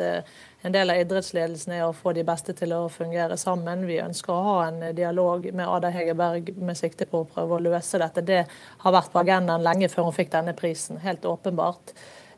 [0.62, 3.82] en del av idrettsledelsen er å få de beste til å fungere sammen.
[3.88, 7.64] Vi ønsker å ha en dialog med Ada Hegerberg med sikte på å prøve å
[7.66, 8.22] løse dette.
[8.24, 8.44] Det
[8.84, 11.92] har vært på agendaen lenge før hun fikk denne prisen, helt åpenbart.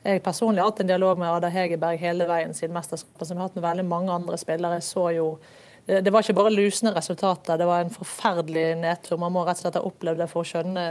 [0.05, 3.43] Jeg personlig har hatt en dialog med Ada Hegerberg hele veien siden mesterskapet, som jeg
[3.43, 4.81] har hatt med veldig mange andre spillere.
[4.81, 5.29] Jeg så jo
[5.87, 9.19] det var ikke bare lusende resultater, det var en forferdelig nedtur.
[9.21, 10.85] Man må rett og slett ha opplevd det for å skjønne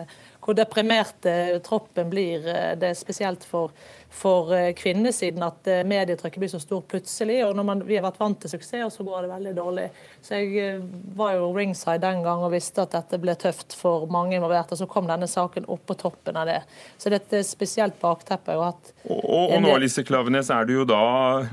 [0.44, 2.44] hvor deprimerte troppen blir.
[2.80, 3.72] Det er spesielt for
[4.14, 7.40] for eh, kvinnesiden at eh, medietrykket blir så stort plutselig.
[7.48, 9.88] Og når man, vi har vært vant til suksess, og så går det veldig dårlig.
[10.22, 10.84] Så jeg eh,
[11.18, 14.78] var jo ringside den gang og visste at dette ble tøft for mange involverte.
[14.78, 16.60] Så kom denne saken opp på toppen av det.
[17.02, 18.94] Så dette er spesielt bakteppe Og, at.
[19.08, 21.04] Og, og, og nå, Lise Klavenes, er du jo da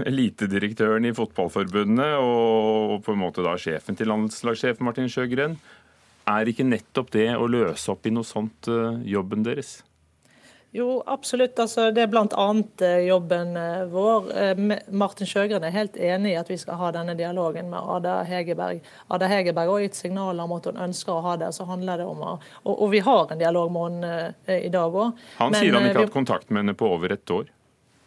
[0.05, 5.57] elitedirektøren i Fotballforbundet og på en måte da sjefen til landslagssjef Martin Sjøgren.
[6.28, 8.68] Er ikke nettopp det å løse opp i noe sånt
[9.08, 9.80] jobben deres?
[10.72, 11.58] Jo, absolutt.
[11.58, 12.44] Altså, det er bl.a.
[12.86, 14.28] Eh, jobben eh, vår.
[14.38, 14.60] Eh,
[14.94, 18.84] Martin Sjøgren er helt enig i at vi skal ha denne dialogen med Ada Hegerberg.
[19.10, 21.50] Ada Hegerberg har gitt signaler om at hun ønsker å ha det.
[21.56, 24.94] så handler det om å, og, og vi har en dialog med henne i dag
[24.94, 25.18] òg.
[25.40, 27.50] Han Men, sier han ikke har hatt kontakt med henne på over et år?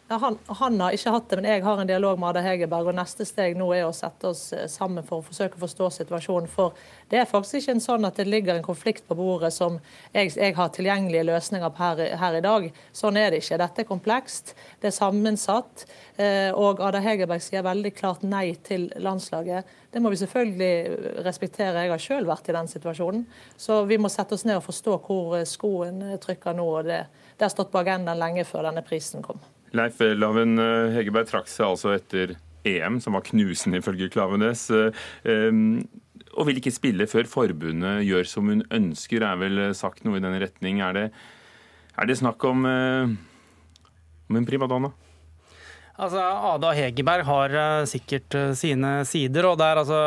[0.08, 2.90] Han, han, har ikke hatt det, men jeg har en dialog med Ada Hegerberg.
[2.90, 5.88] og Neste steg nå er å sette oss eh, sammen for å forsøke å forstå
[5.96, 6.50] situasjonen.
[6.52, 6.76] For
[7.08, 9.78] det er faktisk ikke en sånn at det ligger en konflikt på bordet som
[10.12, 12.66] jeg, jeg har tilgjengelige løsninger på her, her, i dag.
[12.92, 13.58] Sånn er det ikke.
[13.64, 14.52] Dette er komplekst,
[14.84, 15.86] det er sammensatt.
[16.20, 19.72] Eh, og Ada Hegerberg sier veldig klart nei til landslaget.
[19.88, 21.86] Det må vi selvfølgelig respektere.
[21.86, 23.24] Jeg har sjøl vært i den situasjonen.
[23.56, 26.70] Så vi må sette oss ned og forstå hvor skoen trykker nå.
[26.76, 27.06] og det,
[27.38, 29.40] det har stått på agendaen lenge før denne prisen kom.
[29.74, 34.68] Leif Laven eh, Hegerberg trakk seg altså etter EM, som var knusende ifølge Klavenes.
[34.70, 35.60] Eh,
[36.34, 40.24] og vil ikke spille før forbundet gjør som hun ønsker, er vel sagt noe i
[40.24, 40.82] den retning.
[40.82, 41.06] Er det,
[41.94, 43.16] er det snakk om, eh,
[44.30, 44.94] om en primadonna?
[45.94, 47.52] Altså, Ada Hegerberg har
[47.86, 49.98] sikkert sine sider, og det er altså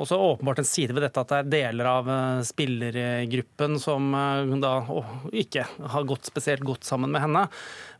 [0.00, 2.08] også åpenbart en side ved dette at det er deler av
[2.48, 4.08] spillergruppen som
[4.62, 4.72] da
[5.36, 7.44] ikke har gått spesielt godt sammen med henne.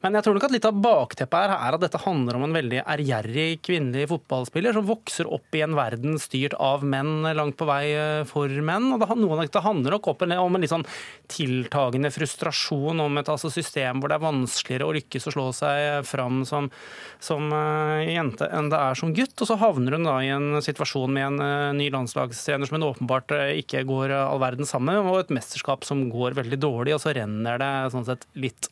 [0.04, 2.52] Men jeg tror nok at litt av bakteppet her er at dette handler om en
[2.52, 7.64] veldig ærgjerrig kvinnelig fotballspiller som vokser opp i en verden styrt av menn langt på
[7.64, 7.86] vei
[8.28, 8.90] for menn.
[8.92, 10.84] og det, Noe dette handler nok om en litt sånn
[11.32, 16.04] tiltagende frustrasjon om et altså, system hvor det er vanskeligere å lykkes å slå seg
[16.04, 16.68] fram som,
[17.16, 19.38] som uh, jente enn det er som gutt.
[19.40, 22.90] Og så havner hun da i en situasjon med en uh, ny landslagstrener som hun
[22.90, 27.04] åpenbart ikke går all verden sammen med, og et mesterskap som går veldig dårlig, og
[27.06, 28.68] så renner det sånn sett litt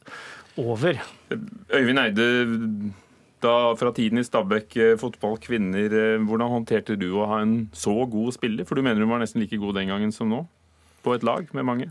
[0.58, 1.00] over.
[1.72, 2.26] Øyvind Eide,
[3.42, 7.70] da fra tiden i Stabæk eh, fotball kvinner, eh, hvordan håndterte du å ha en
[7.72, 8.68] så god spiller?
[8.68, 10.44] For du mener hun var nesten like god den gangen som nå?
[11.02, 11.90] På et lag med mange?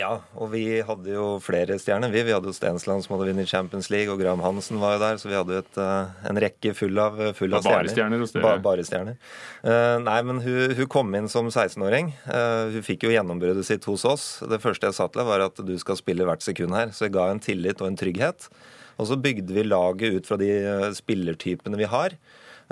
[0.00, 2.10] Ja, og vi hadde jo flere stjerner.
[2.12, 5.02] Vi, vi hadde jo Stensland som hadde vunnet Champions League, og Graham Hansen var jo
[5.02, 8.22] der, så vi hadde jo et, uh, en rekke full av, full av bare stjerner.
[8.24, 8.32] hos?
[8.32, 9.18] Ba, bare stjerner.
[9.60, 12.12] Uh, nei, men hun, hun, kom inn som 16-åring.
[12.24, 14.26] Uh, hun fikk jo gjennombruddet sitt hos oss.
[14.48, 16.94] Det første jeg sa til henne, var at du skal spille hvert sekund her.
[16.96, 18.48] Så jeg ga en tillit og en trygghet.
[18.96, 20.52] Og så bygde vi laget ut fra de
[20.96, 22.16] spillertypene vi har.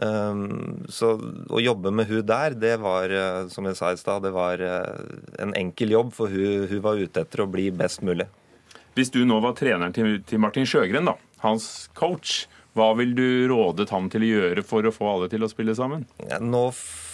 [0.00, 1.12] Ehm, så
[1.52, 4.62] å jobbe med hun der, det var eh, som jeg sa i stad, det var
[4.64, 5.02] eh,
[5.42, 8.28] en enkel jobb, for hun, hun, var ute etter å bli best mulig.
[8.96, 12.46] Hvis du nå var treneren til Martin Sjøgren, da, hans coach,
[12.78, 15.74] hva vil du rådet ham til å gjøre for å få alle til å spille
[15.76, 16.06] sammen?
[16.22, 16.68] Ja, nå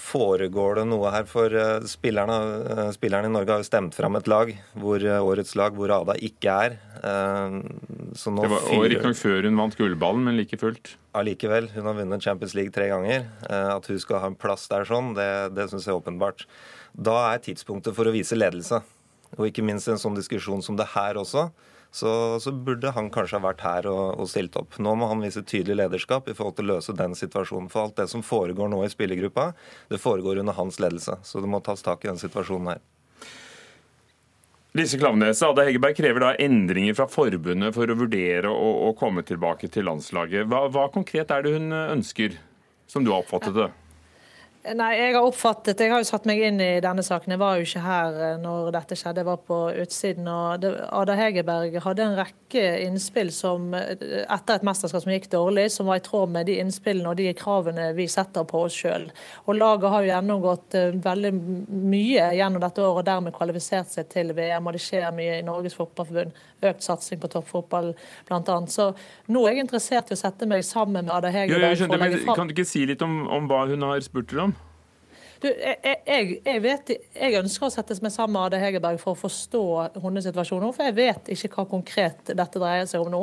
[0.07, 2.37] foregår det noe her, for eh, spillerne,
[2.73, 5.93] eh, spillerne, i Norge har jo stemt fram et lag, hvor eh, årets lag hvor
[5.95, 6.79] Ada ikke er.
[8.17, 8.65] Så nå det var.
[8.89, 10.95] Riktignok før hun vant gullballen, men like fullt?
[11.17, 11.69] Allikevel.
[11.75, 13.29] Hun har vunnet Champions League tre ganger.
[13.47, 16.47] At hun skal ha en plass der sånn, det, det syns jeg er åpenbart.
[16.97, 18.81] Da er tidspunktet for å vise ledelse.
[19.37, 21.51] Og ikke minst en sånn diskusjon som det her også
[21.97, 24.77] så, så, burde han kanskje ha vært her og, og, stilt opp.
[24.83, 27.71] Nå må han vise tydelig lederskap i forhold til å løse den situasjonen.
[27.73, 29.47] For alt det som foregår nå i spillergruppa,
[29.89, 31.17] det foregår under hans ledelse.
[31.25, 32.85] Så det må tas tak i den situasjonen her.
[34.77, 39.25] Lise Klavnes, Ada Hegerberg krever da endringer fra forbundet for å vurdere å, å komme
[39.25, 40.45] tilbake til landslaget.
[40.53, 42.37] Hva, hva konkret er det hun ønsker,
[42.85, 43.71] som du har oppfattet det?
[44.75, 47.31] Nei, jeg har oppfattet, jeg har jo satt meg inn i denne saken.
[47.37, 50.27] Jeg var jo ikke her eh, når dette skjedde, jeg var på utsiden.
[50.27, 53.93] og det, Ada Hegerberg hadde en rekke innspill som, eh,
[54.25, 57.29] etter et mesterskap som gikk dårlig, som var i tråd med de innspillene og de
[57.39, 59.07] kravene vi setter på oss sjøl.
[59.55, 64.35] Laget har jo gjennomgått eh, veldig mye gjennom dette året og dermed kvalifisert seg til
[64.35, 64.67] VM.
[64.67, 66.35] og Det skjer mye i Norges Fotballforbund.
[66.65, 67.91] Økt satsing på toppfotball
[68.29, 68.61] bl.a.
[68.73, 68.93] Så
[69.33, 72.25] nå er jeg interessert i å sette meg sammen med Ada Hegerberg.
[72.33, 74.57] Kan du ikke si litt om, om hva hun har spurt dere om?
[75.41, 79.13] Du, jeg, jeg, jeg, vet, jeg, ønsker å sette meg sammen med Ade Hegerberg for
[79.13, 79.65] å forstå
[80.01, 83.21] hennes situasjon nå, for jeg vet ikke hva konkret dette dreier seg om nå.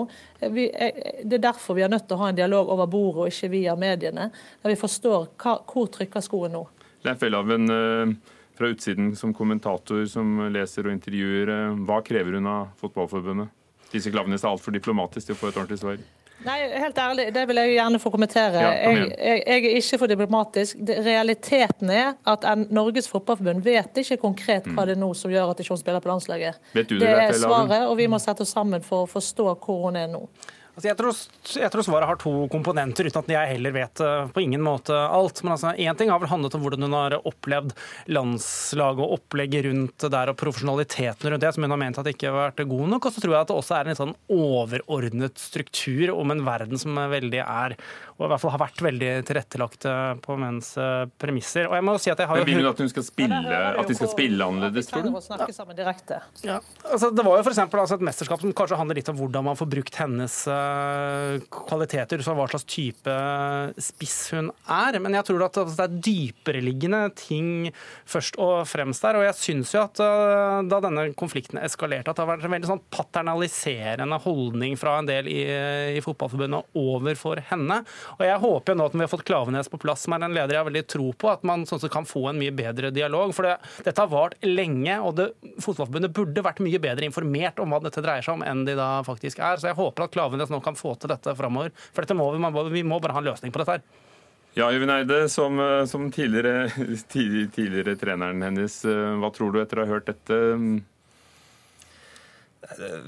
[0.53, 3.34] Vi, det er derfor vi er nødt til å ha en dialog over bordet og
[3.34, 4.29] ikke via mediene,
[4.61, 6.63] der vi forstår hva, hvor trykker skoen nå.
[7.07, 8.13] Leif Welhaven, eh,
[8.58, 13.54] fra utsiden som kommentator som leser og intervjuer, eh, hva krever hun av Fotballforbundet?
[13.93, 16.04] Disse Klaveness er altfor diplomatisk til å få et ordentlig svar.
[16.43, 18.64] Nei, helt ærlig, Det vil jeg jo gjerne få kommentere.
[18.64, 20.82] Ja, jeg, jeg, jeg, er ikke for diplomatisk.
[21.06, 24.89] Realiteten er at Norges Fotballforbund vet ikke konkret hva mm.
[24.89, 26.60] det er nå som gjør at ikke hun spiller på landslaget.
[26.74, 29.47] Vet du det, det er svaret, og vi må sette oss sammen for å forstå
[29.54, 30.26] hvor hun er nå.
[30.74, 31.17] Altså jeg, tror,
[31.61, 34.95] jeg, tror, svaret har to komponenter, uten at jeg heller vet uh, på ingen måte
[34.97, 35.43] alt.
[35.45, 37.76] Men altså, ting har vel handlet om hvordan hun har opplevd
[38.09, 42.32] landslaget og opplegget rundt der og profesjonaliteten rundt det, som hun har ment at ikke
[42.32, 43.05] har vært god nok.
[43.05, 46.43] Og så tror jeg at det også er en litt sånn overordnet struktur om en
[46.49, 47.78] verden som veldig er
[48.14, 51.66] og i hvert fall har vært veldig tilrettelagt eh, på menns eh, premisser.
[51.70, 53.39] Og jeg må si at jeg har Men Vil hun at hun skal spille,
[53.82, 55.09] at de skal spille annerledes, tror du?
[56.45, 56.59] Ja.
[56.86, 57.61] Altså, det var jo f.eks.
[57.84, 61.41] Altså et mesterskap som kanskje handler litt om hvordan man får brukt hennes uh,
[61.72, 63.16] kvaliteter, så hva slags type
[63.82, 64.99] spiss hun er.
[65.01, 67.49] Men jeg tror at altså, det er dypereliggende ting
[68.05, 69.18] først og fremst der.
[69.18, 72.55] Og jeg syns jo at uh, da denne konflikten eskalerte, at det har vært en
[72.59, 75.41] veldig sånn paternaliserende holdning fra en del i,
[75.97, 77.82] i Fotballforbundet overfor henne.
[78.18, 80.36] Og Jeg håper jo nå at vi har fått Klavenes på plass, som er en
[80.36, 83.34] leder jeg har veldig tro på, at man sånn kan få en mye bedre dialog.
[83.36, 83.56] For det,
[83.88, 85.30] dette har vart lenge, og det,
[85.64, 88.89] Fotballforbundet burde vært mye bedre informert om hva dette dreier seg om, enn de da
[89.08, 89.60] faktisk er.
[89.60, 91.74] Så jeg håper at Klavenes nå kan få til dette framover.
[91.91, 92.41] For dette må vi,
[92.80, 93.86] vi må bare ha en løsning på dette her.
[94.54, 95.58] Ja, Øyvind Eide, som,
[95.89, 96.68] som tidligere,
[97.14, 100.38] tidligere treneren hennes, hva tror du etter å ha hørt dette?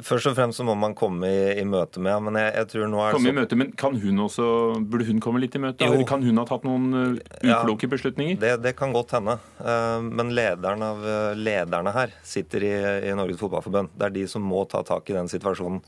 [0.03, 2.89] Først og fremst så må man komme i, i møte med men jeg, jeg tror
[2.91, 3.33] nå er komme så...
[3.33, 4.47] i møte, Men kan hun også,
[4.83, 5.85] burde hun komme litt i møte?
[5.85, 8.39] Eller kan hun ha tatt noen uh, ukloke ja, beslutninger?
[8.41, 9.37] Det, det, kan godt hende.
[9.61, 12.73] Uh, men lederen av uh, lederne her sitter i,
[13.07, 13.93] i, Norges Fotballforbund.
[13.95, 15.79] Det er de som må ta tak i den situasjonen.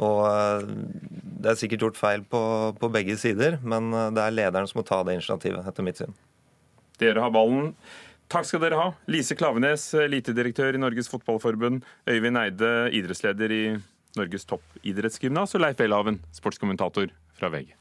[0.00, 0.22] Og
[1.42, 2.40] Det er sikkert gjort feil på,
[2.78, 6.14] på begge sider, men det er lederen som må ta det initiativet, etter mitt syn.
[7.02, 7.74] Dere har ballen.
[8.30, 8.90] Takk skal dere ha.
[9.10, 11.82] Lise Klavenes, elitedirektør i Norges Fotballforbund.
[12.06, 13.62] Øyvind Eide, idrettsleder i
[14.14, 15.56] Norges toppidrettsgymnas.
[15.58, 17.72] Og Leif Welhaven, sportskommentator fra VG.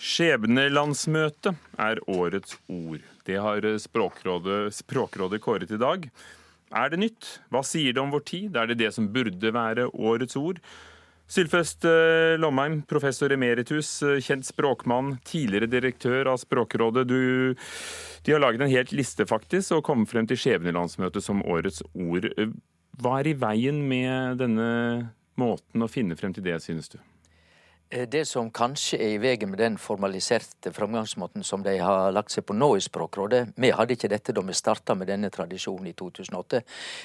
[0.00, 1.52] Skjebnelandsmøte
[1.84, 3.04] er årets ord.
[3.28, 6.08] Det har Språkrådet, Språkrådet kåret i dag.
[6.72, 7.28] Er det nytt?
[7.52, 8.56] Hva sier det om vår tid?
[8.56, 10.62] Er det det som burde være årets ord?
[11.32, 17.06] Sylfest eh, Lomheim, professor emeritus, eh, kjent språkmann, tidligere direktør av Språkrådet.
[17.08, 17.54] Du,
[18.26, 22.28] de har laget en helt liste faktisk, og kommet frem til skjebnelandsmøtet som årets ord.
[22.36, 22.52] Eh,
[23.00, 24.68] hva er i veien med denne
[25.40, 26.98] måten å finne frem til det, synes du?
[27.92, 32.46] Det som kanskje er i veien med den formaliserte framgangsmåten som de har lagt seg
[32.48, 35.92] på nå i Språkrådet, vi hadde ikke dette da vi starta med denne tradisjonen i
[35.92, 36.62] 2008,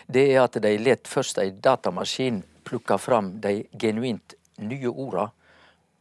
[0.07, 5.25] det er at de let først ei datamaskin plukke fram de genuint nye orda,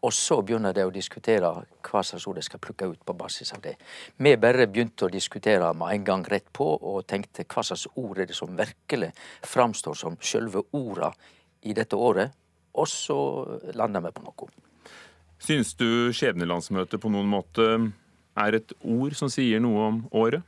[0.07, 1.51] og så begynner de å diskutere
[1.89, 3.75] hva slags ord de skal plukke ut på basis av det.
[4.23, 8.23] Vi bare begynte å diskutere med en gang rett på, og tenkte hva slags ord
[8.23, 9.11] er det som virkelig
[9.43, 11.11] framstår som sjølve orda
[11.67, 12.39] i dette året,
[12.79, 13.19] og så
[13.75, 14.66] landa vi på noe.
[15.39, 17.67] Syns du skjebnelandsmøtet på noen måte
[18.37, 20.45] er et ord som sier noe om året?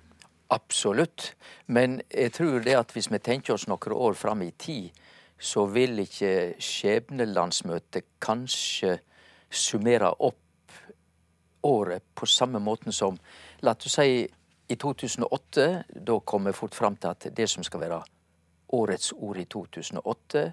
[0.52, 1.34] Absolutt.
[1.66, 4.90] Men jeg tror det at hvis vi tenker oss noen år fram i tid,
[5.38, 8.96] så vil ikke skjebnelandsmøtet kanskje
[9.50, 10.74] summere opp
[11.68, 13.18] året på samme måten som
[13.60, 14.22] La oss si
[14.68, 15.68] i 2008.
[15.90, 18.00] Da kom vi fort fram til at det som skal være
[18.78, 20.44] årets ord i 2008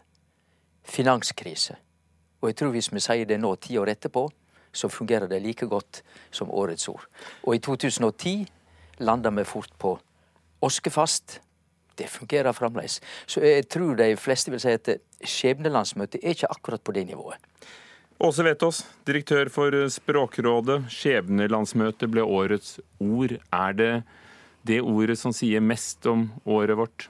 [0.85, 1.75] finanskrise.
[2.41, 4.27] Og jeg tror hvis vi sier det nå ti år etterpå,
[4.75, 6.01] så fungerer det like godt
[6.35, 7.05] som årets ord.
[7.47, 8.45] Og i 2010
[8.99, 9.95] landa vi fort på
[10.65, 11.39] oskefast
[11.95, 12.99] det fungerer fremdeles.
[13.25, 14.89] Så jeg tror de fleste vil si at
[15.23, 17.39] skjebnelandsmøtet er ikke akkurat på det nivået.
[18.19, 20.85] Åse Vetås, direktør for Språkrådet.
[20.91, 23.35] Skjebnelandsmøtet ble årets ord.
[23.51, 23.91] Er det
[24.67, 27.09] det ordet som sier mest om året vårt?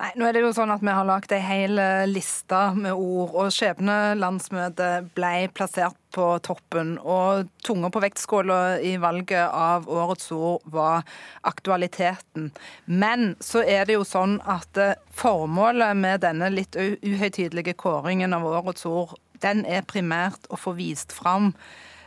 [0.00, 3.34] Nei, nå er det jo sånn at Vi har lagd ei hel liste med ord,
[3.36, 6.96] og skjebnelandsmøtet ble plassert på toppen.
[6.98, 11.06] Og tunga på vektskåla i valget av årets ord var
[11.48, 12.50] aktualiteten.
[12.86, 18.46] Men så er det jo sånn at eh, formålet med denne litt uhøytidelige kåringen av
[18.48, 21.50] årets ord, den er primært å få vist fram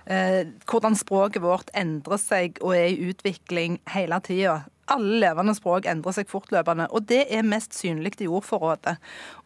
[0.05, 4.61] eh, hvordan språket vårt endrer seg og er i utvikling hele tida.
[4.93, 8.95] Alle levende språk endrer seg fortløpende, og det er mest synlig i ordforrådet.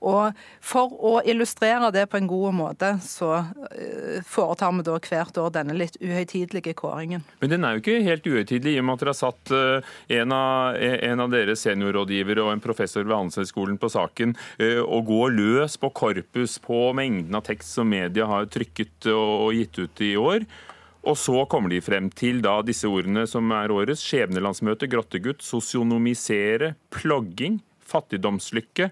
[0.04, 5.40] Og For å illustrere det på en god måte, så eh, foretar vi da hvert
[5.40, 7.24] år denne litt uhøytidelige kåringen.
[7.40, 9.94] Men den er jo ikke helt uhøytidelig, i og med at dere har satt eh,
[10.20, 15.08] en av, en av deres seniorrådgivere og en professor ved Handelshøyskolen på saken eh, og
[15.08, 20.04] går løs på korpus på mengden av tekst som media har trykket og gitt ut
[20.04, 20.44] i år.
[21.10, 24.04] Og så kommer de frem til da disse ordene som er årets.
[24.06, 27.58] Skjebnelandsmøte, grottegutt, sosionomisere, plogging,
[27.90, 28.92] fattigdomslykke,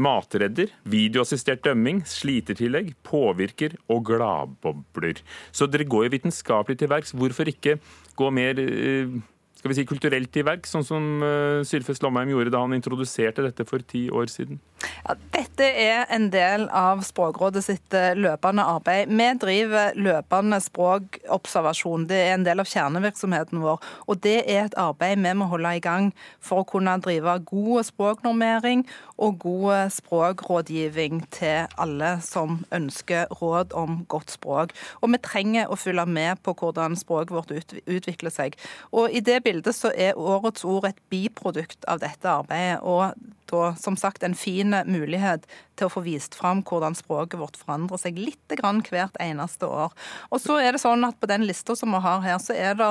[0.00, 5.22] matredder, videoassistert dømming, slitertillegg, påvirker og gladbobler.
[5.52, 7.14] Så dere går jo vitenskapelig til verks.
[7.16, 7.78] Hvorfor ikke
[8.20, 9.16] gå mer eh,
[9.60, 13.44] skal vi si, kulturelt i verk, sånn som uh, Sylfest Lomheim gjorde da han introduserte
[13.44, 14.56] dette for ti år siden?
[15.04, 19.12] Ja, dette er en del av Språkrådet sitt eh, løpende arbeid.
[19.12, 22.06] Vi driver løpende språkobservasjon.
[22.08, 23.84] Det er en del av kjernevirksomheten vår.
[24.08, 26.08] Og det er et arbeid vi må holde i gang
[26.40, 28.86] for å kunne drive god språknormering
[29.20, 34.74] og god språkrådgivning til alle som ønsker råd om godt språk.
[35.00, 38.56] Og vi trenger å følge med på hvordan språket vårt utvikler seg.
[38.92, 42.80] Og i det bildet så er årets ord et biprodukt av dette arbeidet.
[42.82, 43.12] og
[43.50, 45.46] da som sagt en fin mulighet
[45.78, 49.94] til å få vist fram hvordan språket vårt forandrer seg litt grann hvert eneste år.
[50.30, 52.76] Og så er det sånn at På den lista som vi har her, så er
[52.78, 52.86] det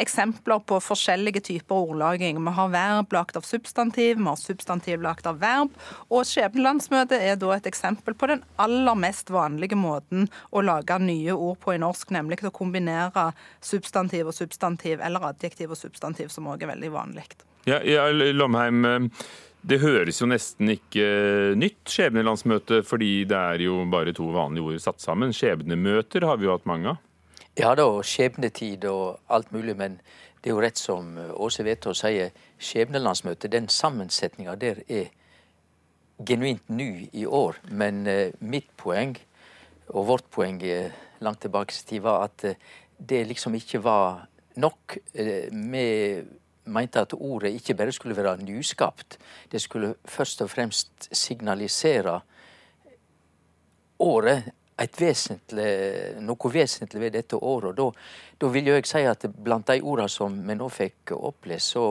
[0.00, 2.38] eksempler på forskjellige typer ordlaging.
[2.40, 5.73] Vi har verb lagt av substantiv, vi har substantiv lagt av verb.
[6.10, 11.34] Og skjebnelandsmøtet er da et eksempel på den aller mest vanlige måten å lage nye
[11.34, 13.30] ord på i norsk, nemlig å kombinere
[13.64, 17.26] substantiv og substantiv, eller adjektiv og substantiv som òg er veldig vanlig.
[17.64, 19.24] Ja, ja, Lomheim, eh,
[19.64, 21.06] det høres jo nesten ikke
[21.56, 25.32] nytt skjebnelandsmøte, fordi det er jo bare to vanlige ord satt sammen.
[25.32, 27.00] Skjebnemøter har vi jo hatt mange av.
[27.56, 30.00] Ja da, skjebnetid og alt mulig, men
[30.42, 32.34] det er jo rett som Åse Vetås sier.
[32.58, 35.08] skjebnelandsmøtet, den sammensetninga der er
[36.18, 37.58] genuint ny i år.
[37.70, 39.16] Men uh, mitt poeng,
[39.88, 40.62] og vårt poeng
[41.20, 44.96] langt tilbake i tid, var at uh, det liksom ikke var nok.
[45.12, 46.24] Vi eh,
[46.64, 49.18] mente at ordet ikke bare skulle være nyskapt,
[49.52, 52.20] det skulle først og fremst signalisere
[53.98, 54.52] året.
[54.98, 57.78] Vesentlig, noe vesentlig ved dette året.
[57.78, 57.94] og
[58.38, 61.84] Da vil jeg si at blant de ordene som vi nå fikk opplest, så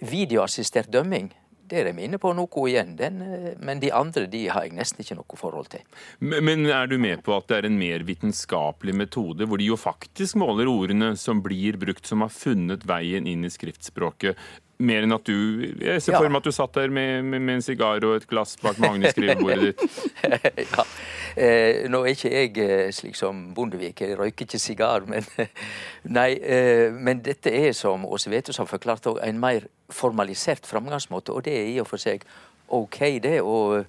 [0.00, 1.28] videoassistert dømming
[1.70, 4.76] det er de inne på noe igjen, den, eh, men de andre de har jeg
[4.76, 5.84] nesten ikke noe forhold til.
[6.20, 9.78] Men er du med på at det er en mer vitenskapelig metode, hvor de jo
[9.80, 14.38] faktisk måler ordene som blir brukt, som har funnet veien inn i skriftspråket,
[14.86, 15.34] mer enn at du
[15.80, 18.26] Jeg ser for meg at du satt der med, med, med en sigar og et
[18.30, 19.98] glass bak Magne-skrivebordet ditt.
[20.74, 20.86] ja.
[21.34, 25.06] Eh, nå er ikke jeg eh, slik som Bondevik, jeg røyker ikke sigar.
[25.10, 25.26] Men,
[26.18, 31.34] nei, eh, men dette er, som Åse Vetus har forklart, en mer formalisert framgangsmåte.
[31.34, 32.26] Og det er i og for seg
[32.68, 33.40] OK, det.
[33.42, 33.84] Og,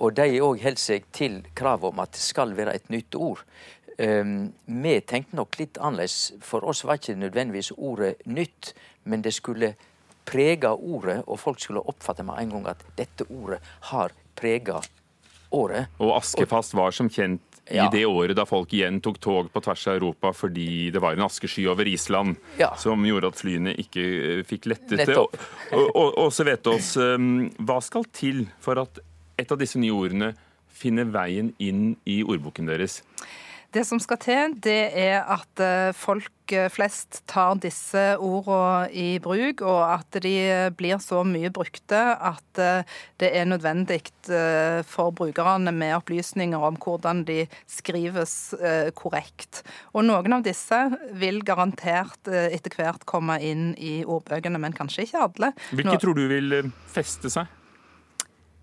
[0.00, 3.44] og de òg holder seg til kravet om at det skal være et nytt ord.
[4.00, 6.32] Um, vi tenkte nok litt annerledes.
[6.40, 8.72] For oss var ikke nødvendigvis ordet nytt,
[9.04, 9.74] men det skulle
[10.28, 13.60] prega ordet, og folk skulle oppfatte med en gang at dette ordet
[13.90, 14.80] har prega
[15.50, 15.90] året.
[15.98, 17.86] Og Askefast var som kjent ja.
[17.86, 21.14] i det året da folk igjen tok tog på tvers av Europa fordi det var
[21.14, 22.72] en askesky over Island ja.
[22.78, 25.16] som gjorde at flyene ikke eh, fikk lettet det.
[25.18, 25.34] Og,
[25.72, 29.02] og, og, så vet oss, um, hva skal til for at
[29.40, 30.32] et av disse nye ordene
[30.80, 33.00] finner veien inn i ordboken deres?
[33.70, 39.20] Det som skal til, det er at eh, folk eh, flest tar disse ordene i
[39.22, 40.32] bruk, og at de
[40.74, 42.82] blir så mye brukte at eh,
[43.22, 44.00] det er nødvendig
[44.86, 48.54] for brukerne med opplysninger om hvordan de skrives
[48.94, 49.62] korrekt.
[49.96, 50.78] Og noen av disse
[51.18, 55.52] vil garantert etter hvert komme inn i ordbøkene, men kanskje ikke alle.
[55.72, 57.59] Hvilke tror du vil feste seg?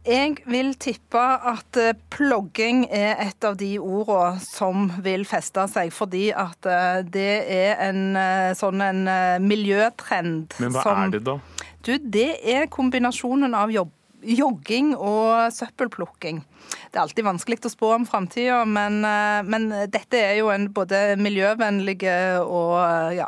[0.08, 5.92] Jeg vil tippe at eh, plogging er et av de ordene som vil feste seg,
[5.92, 9.04] fordi at eh, det er en eh, sånn en
[9.44, 10.56] miljøtrend.
[10.64, 11.36] Men hva som, er det, da?
[11.84, 13.92] Du, det er kombinasjonen av jobb
[14.28, 16.42] jogging og søppelplukking.
[16.92, 20.68] Det er alltid vanskelig å spå om framtida, men, eh, men, dette er jo en
[20.74, 21.98] både miljøvennlig
[22.44, 22.76] og
[23.16, 23.28] ja,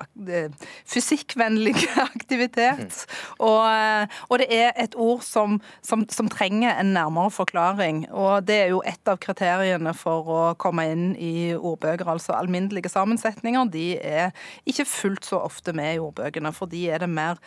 [0.89, 1.75] fysikkvennlig
[2.09, 3.03] aktivitet.
[3.37, 8.05] Og, eh, og, det er et ord som, som, som, trenger en nærmere forklaring.
[8.11, 12.07] Og det er jo et av kriteriene for å komme inn i ordbøker.
[12.09, 14.33] Altså alminnelige sammensetninger de er
[14.69, 17.41] ikke fullt så ofte med i ordbøkene, for de er det mer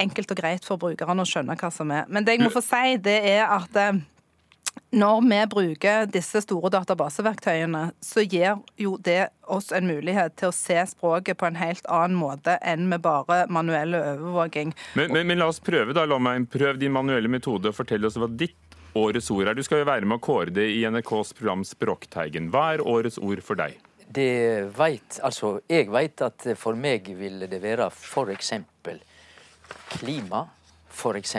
[0.00, 2.08] enkelt og greit for brukerne å skjønne hva som er.
[2.08, 4.00] Men det jeg må få si, det er at eh,
[4.92, 10.56] når vi bruker disse store databaseverktøyene, så gir jo det oss en mulighet til å
[10.56, 14.74] se språket på en helt annen måte enn med bare manuell overvåking.
[14.98, 16.04] Men, men, men la oss prøve, da.
[16.08, 16.44] Lomheim.
[16.44, 19.56] Prøv din manuelle metode og fortell oss hva ditt årets ord er.
[19.56, 22.50] Du skal jo være med å kåre det i NRKs program Språkteigen.
[22.52, 23.78] Hva er årets ord for deg?
[24.12, 28.52] Det veit Altså, jeg veit at for meg vil det være f.eks.
[29.96, 30.44] klima,
[30.92, 31.36] f.eks.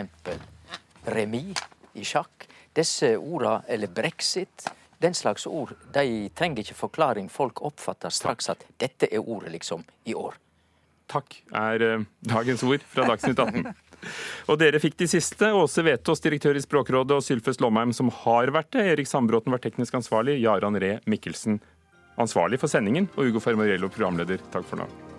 [1.14, 1.62] remis
[1.94, 2.48] i sjakk.
[2.74, 4.67] Disse orda, eller brexit,
[5.03, 7.30] den slags ord, de trenger ikke forklaring.
[7.30, 10.38] Folk oppfatter straks at dette er ordet, liksom, i år.
[11.11, 13.74] Takk er eh, dagens ord fra Dagsnytt 18.
[14.51, 15.51] Og dere fikk de siste.
[15.55, 18.88] Åse Vetås, direktør i Språkrådet, og Sylfest Lomheim, som har vært det.
[18.95, 20.39] Erik Sandbråten var teknisk ansvarlig.
[20.43, 21.61] Jaran Ree Mikkelsen
[22.19, 23.09] ansvarlig for sendingen.
[23.15, 24.43] Og Ugo Fermarello, programleder.
[24.51, 25.12] Takk for nå.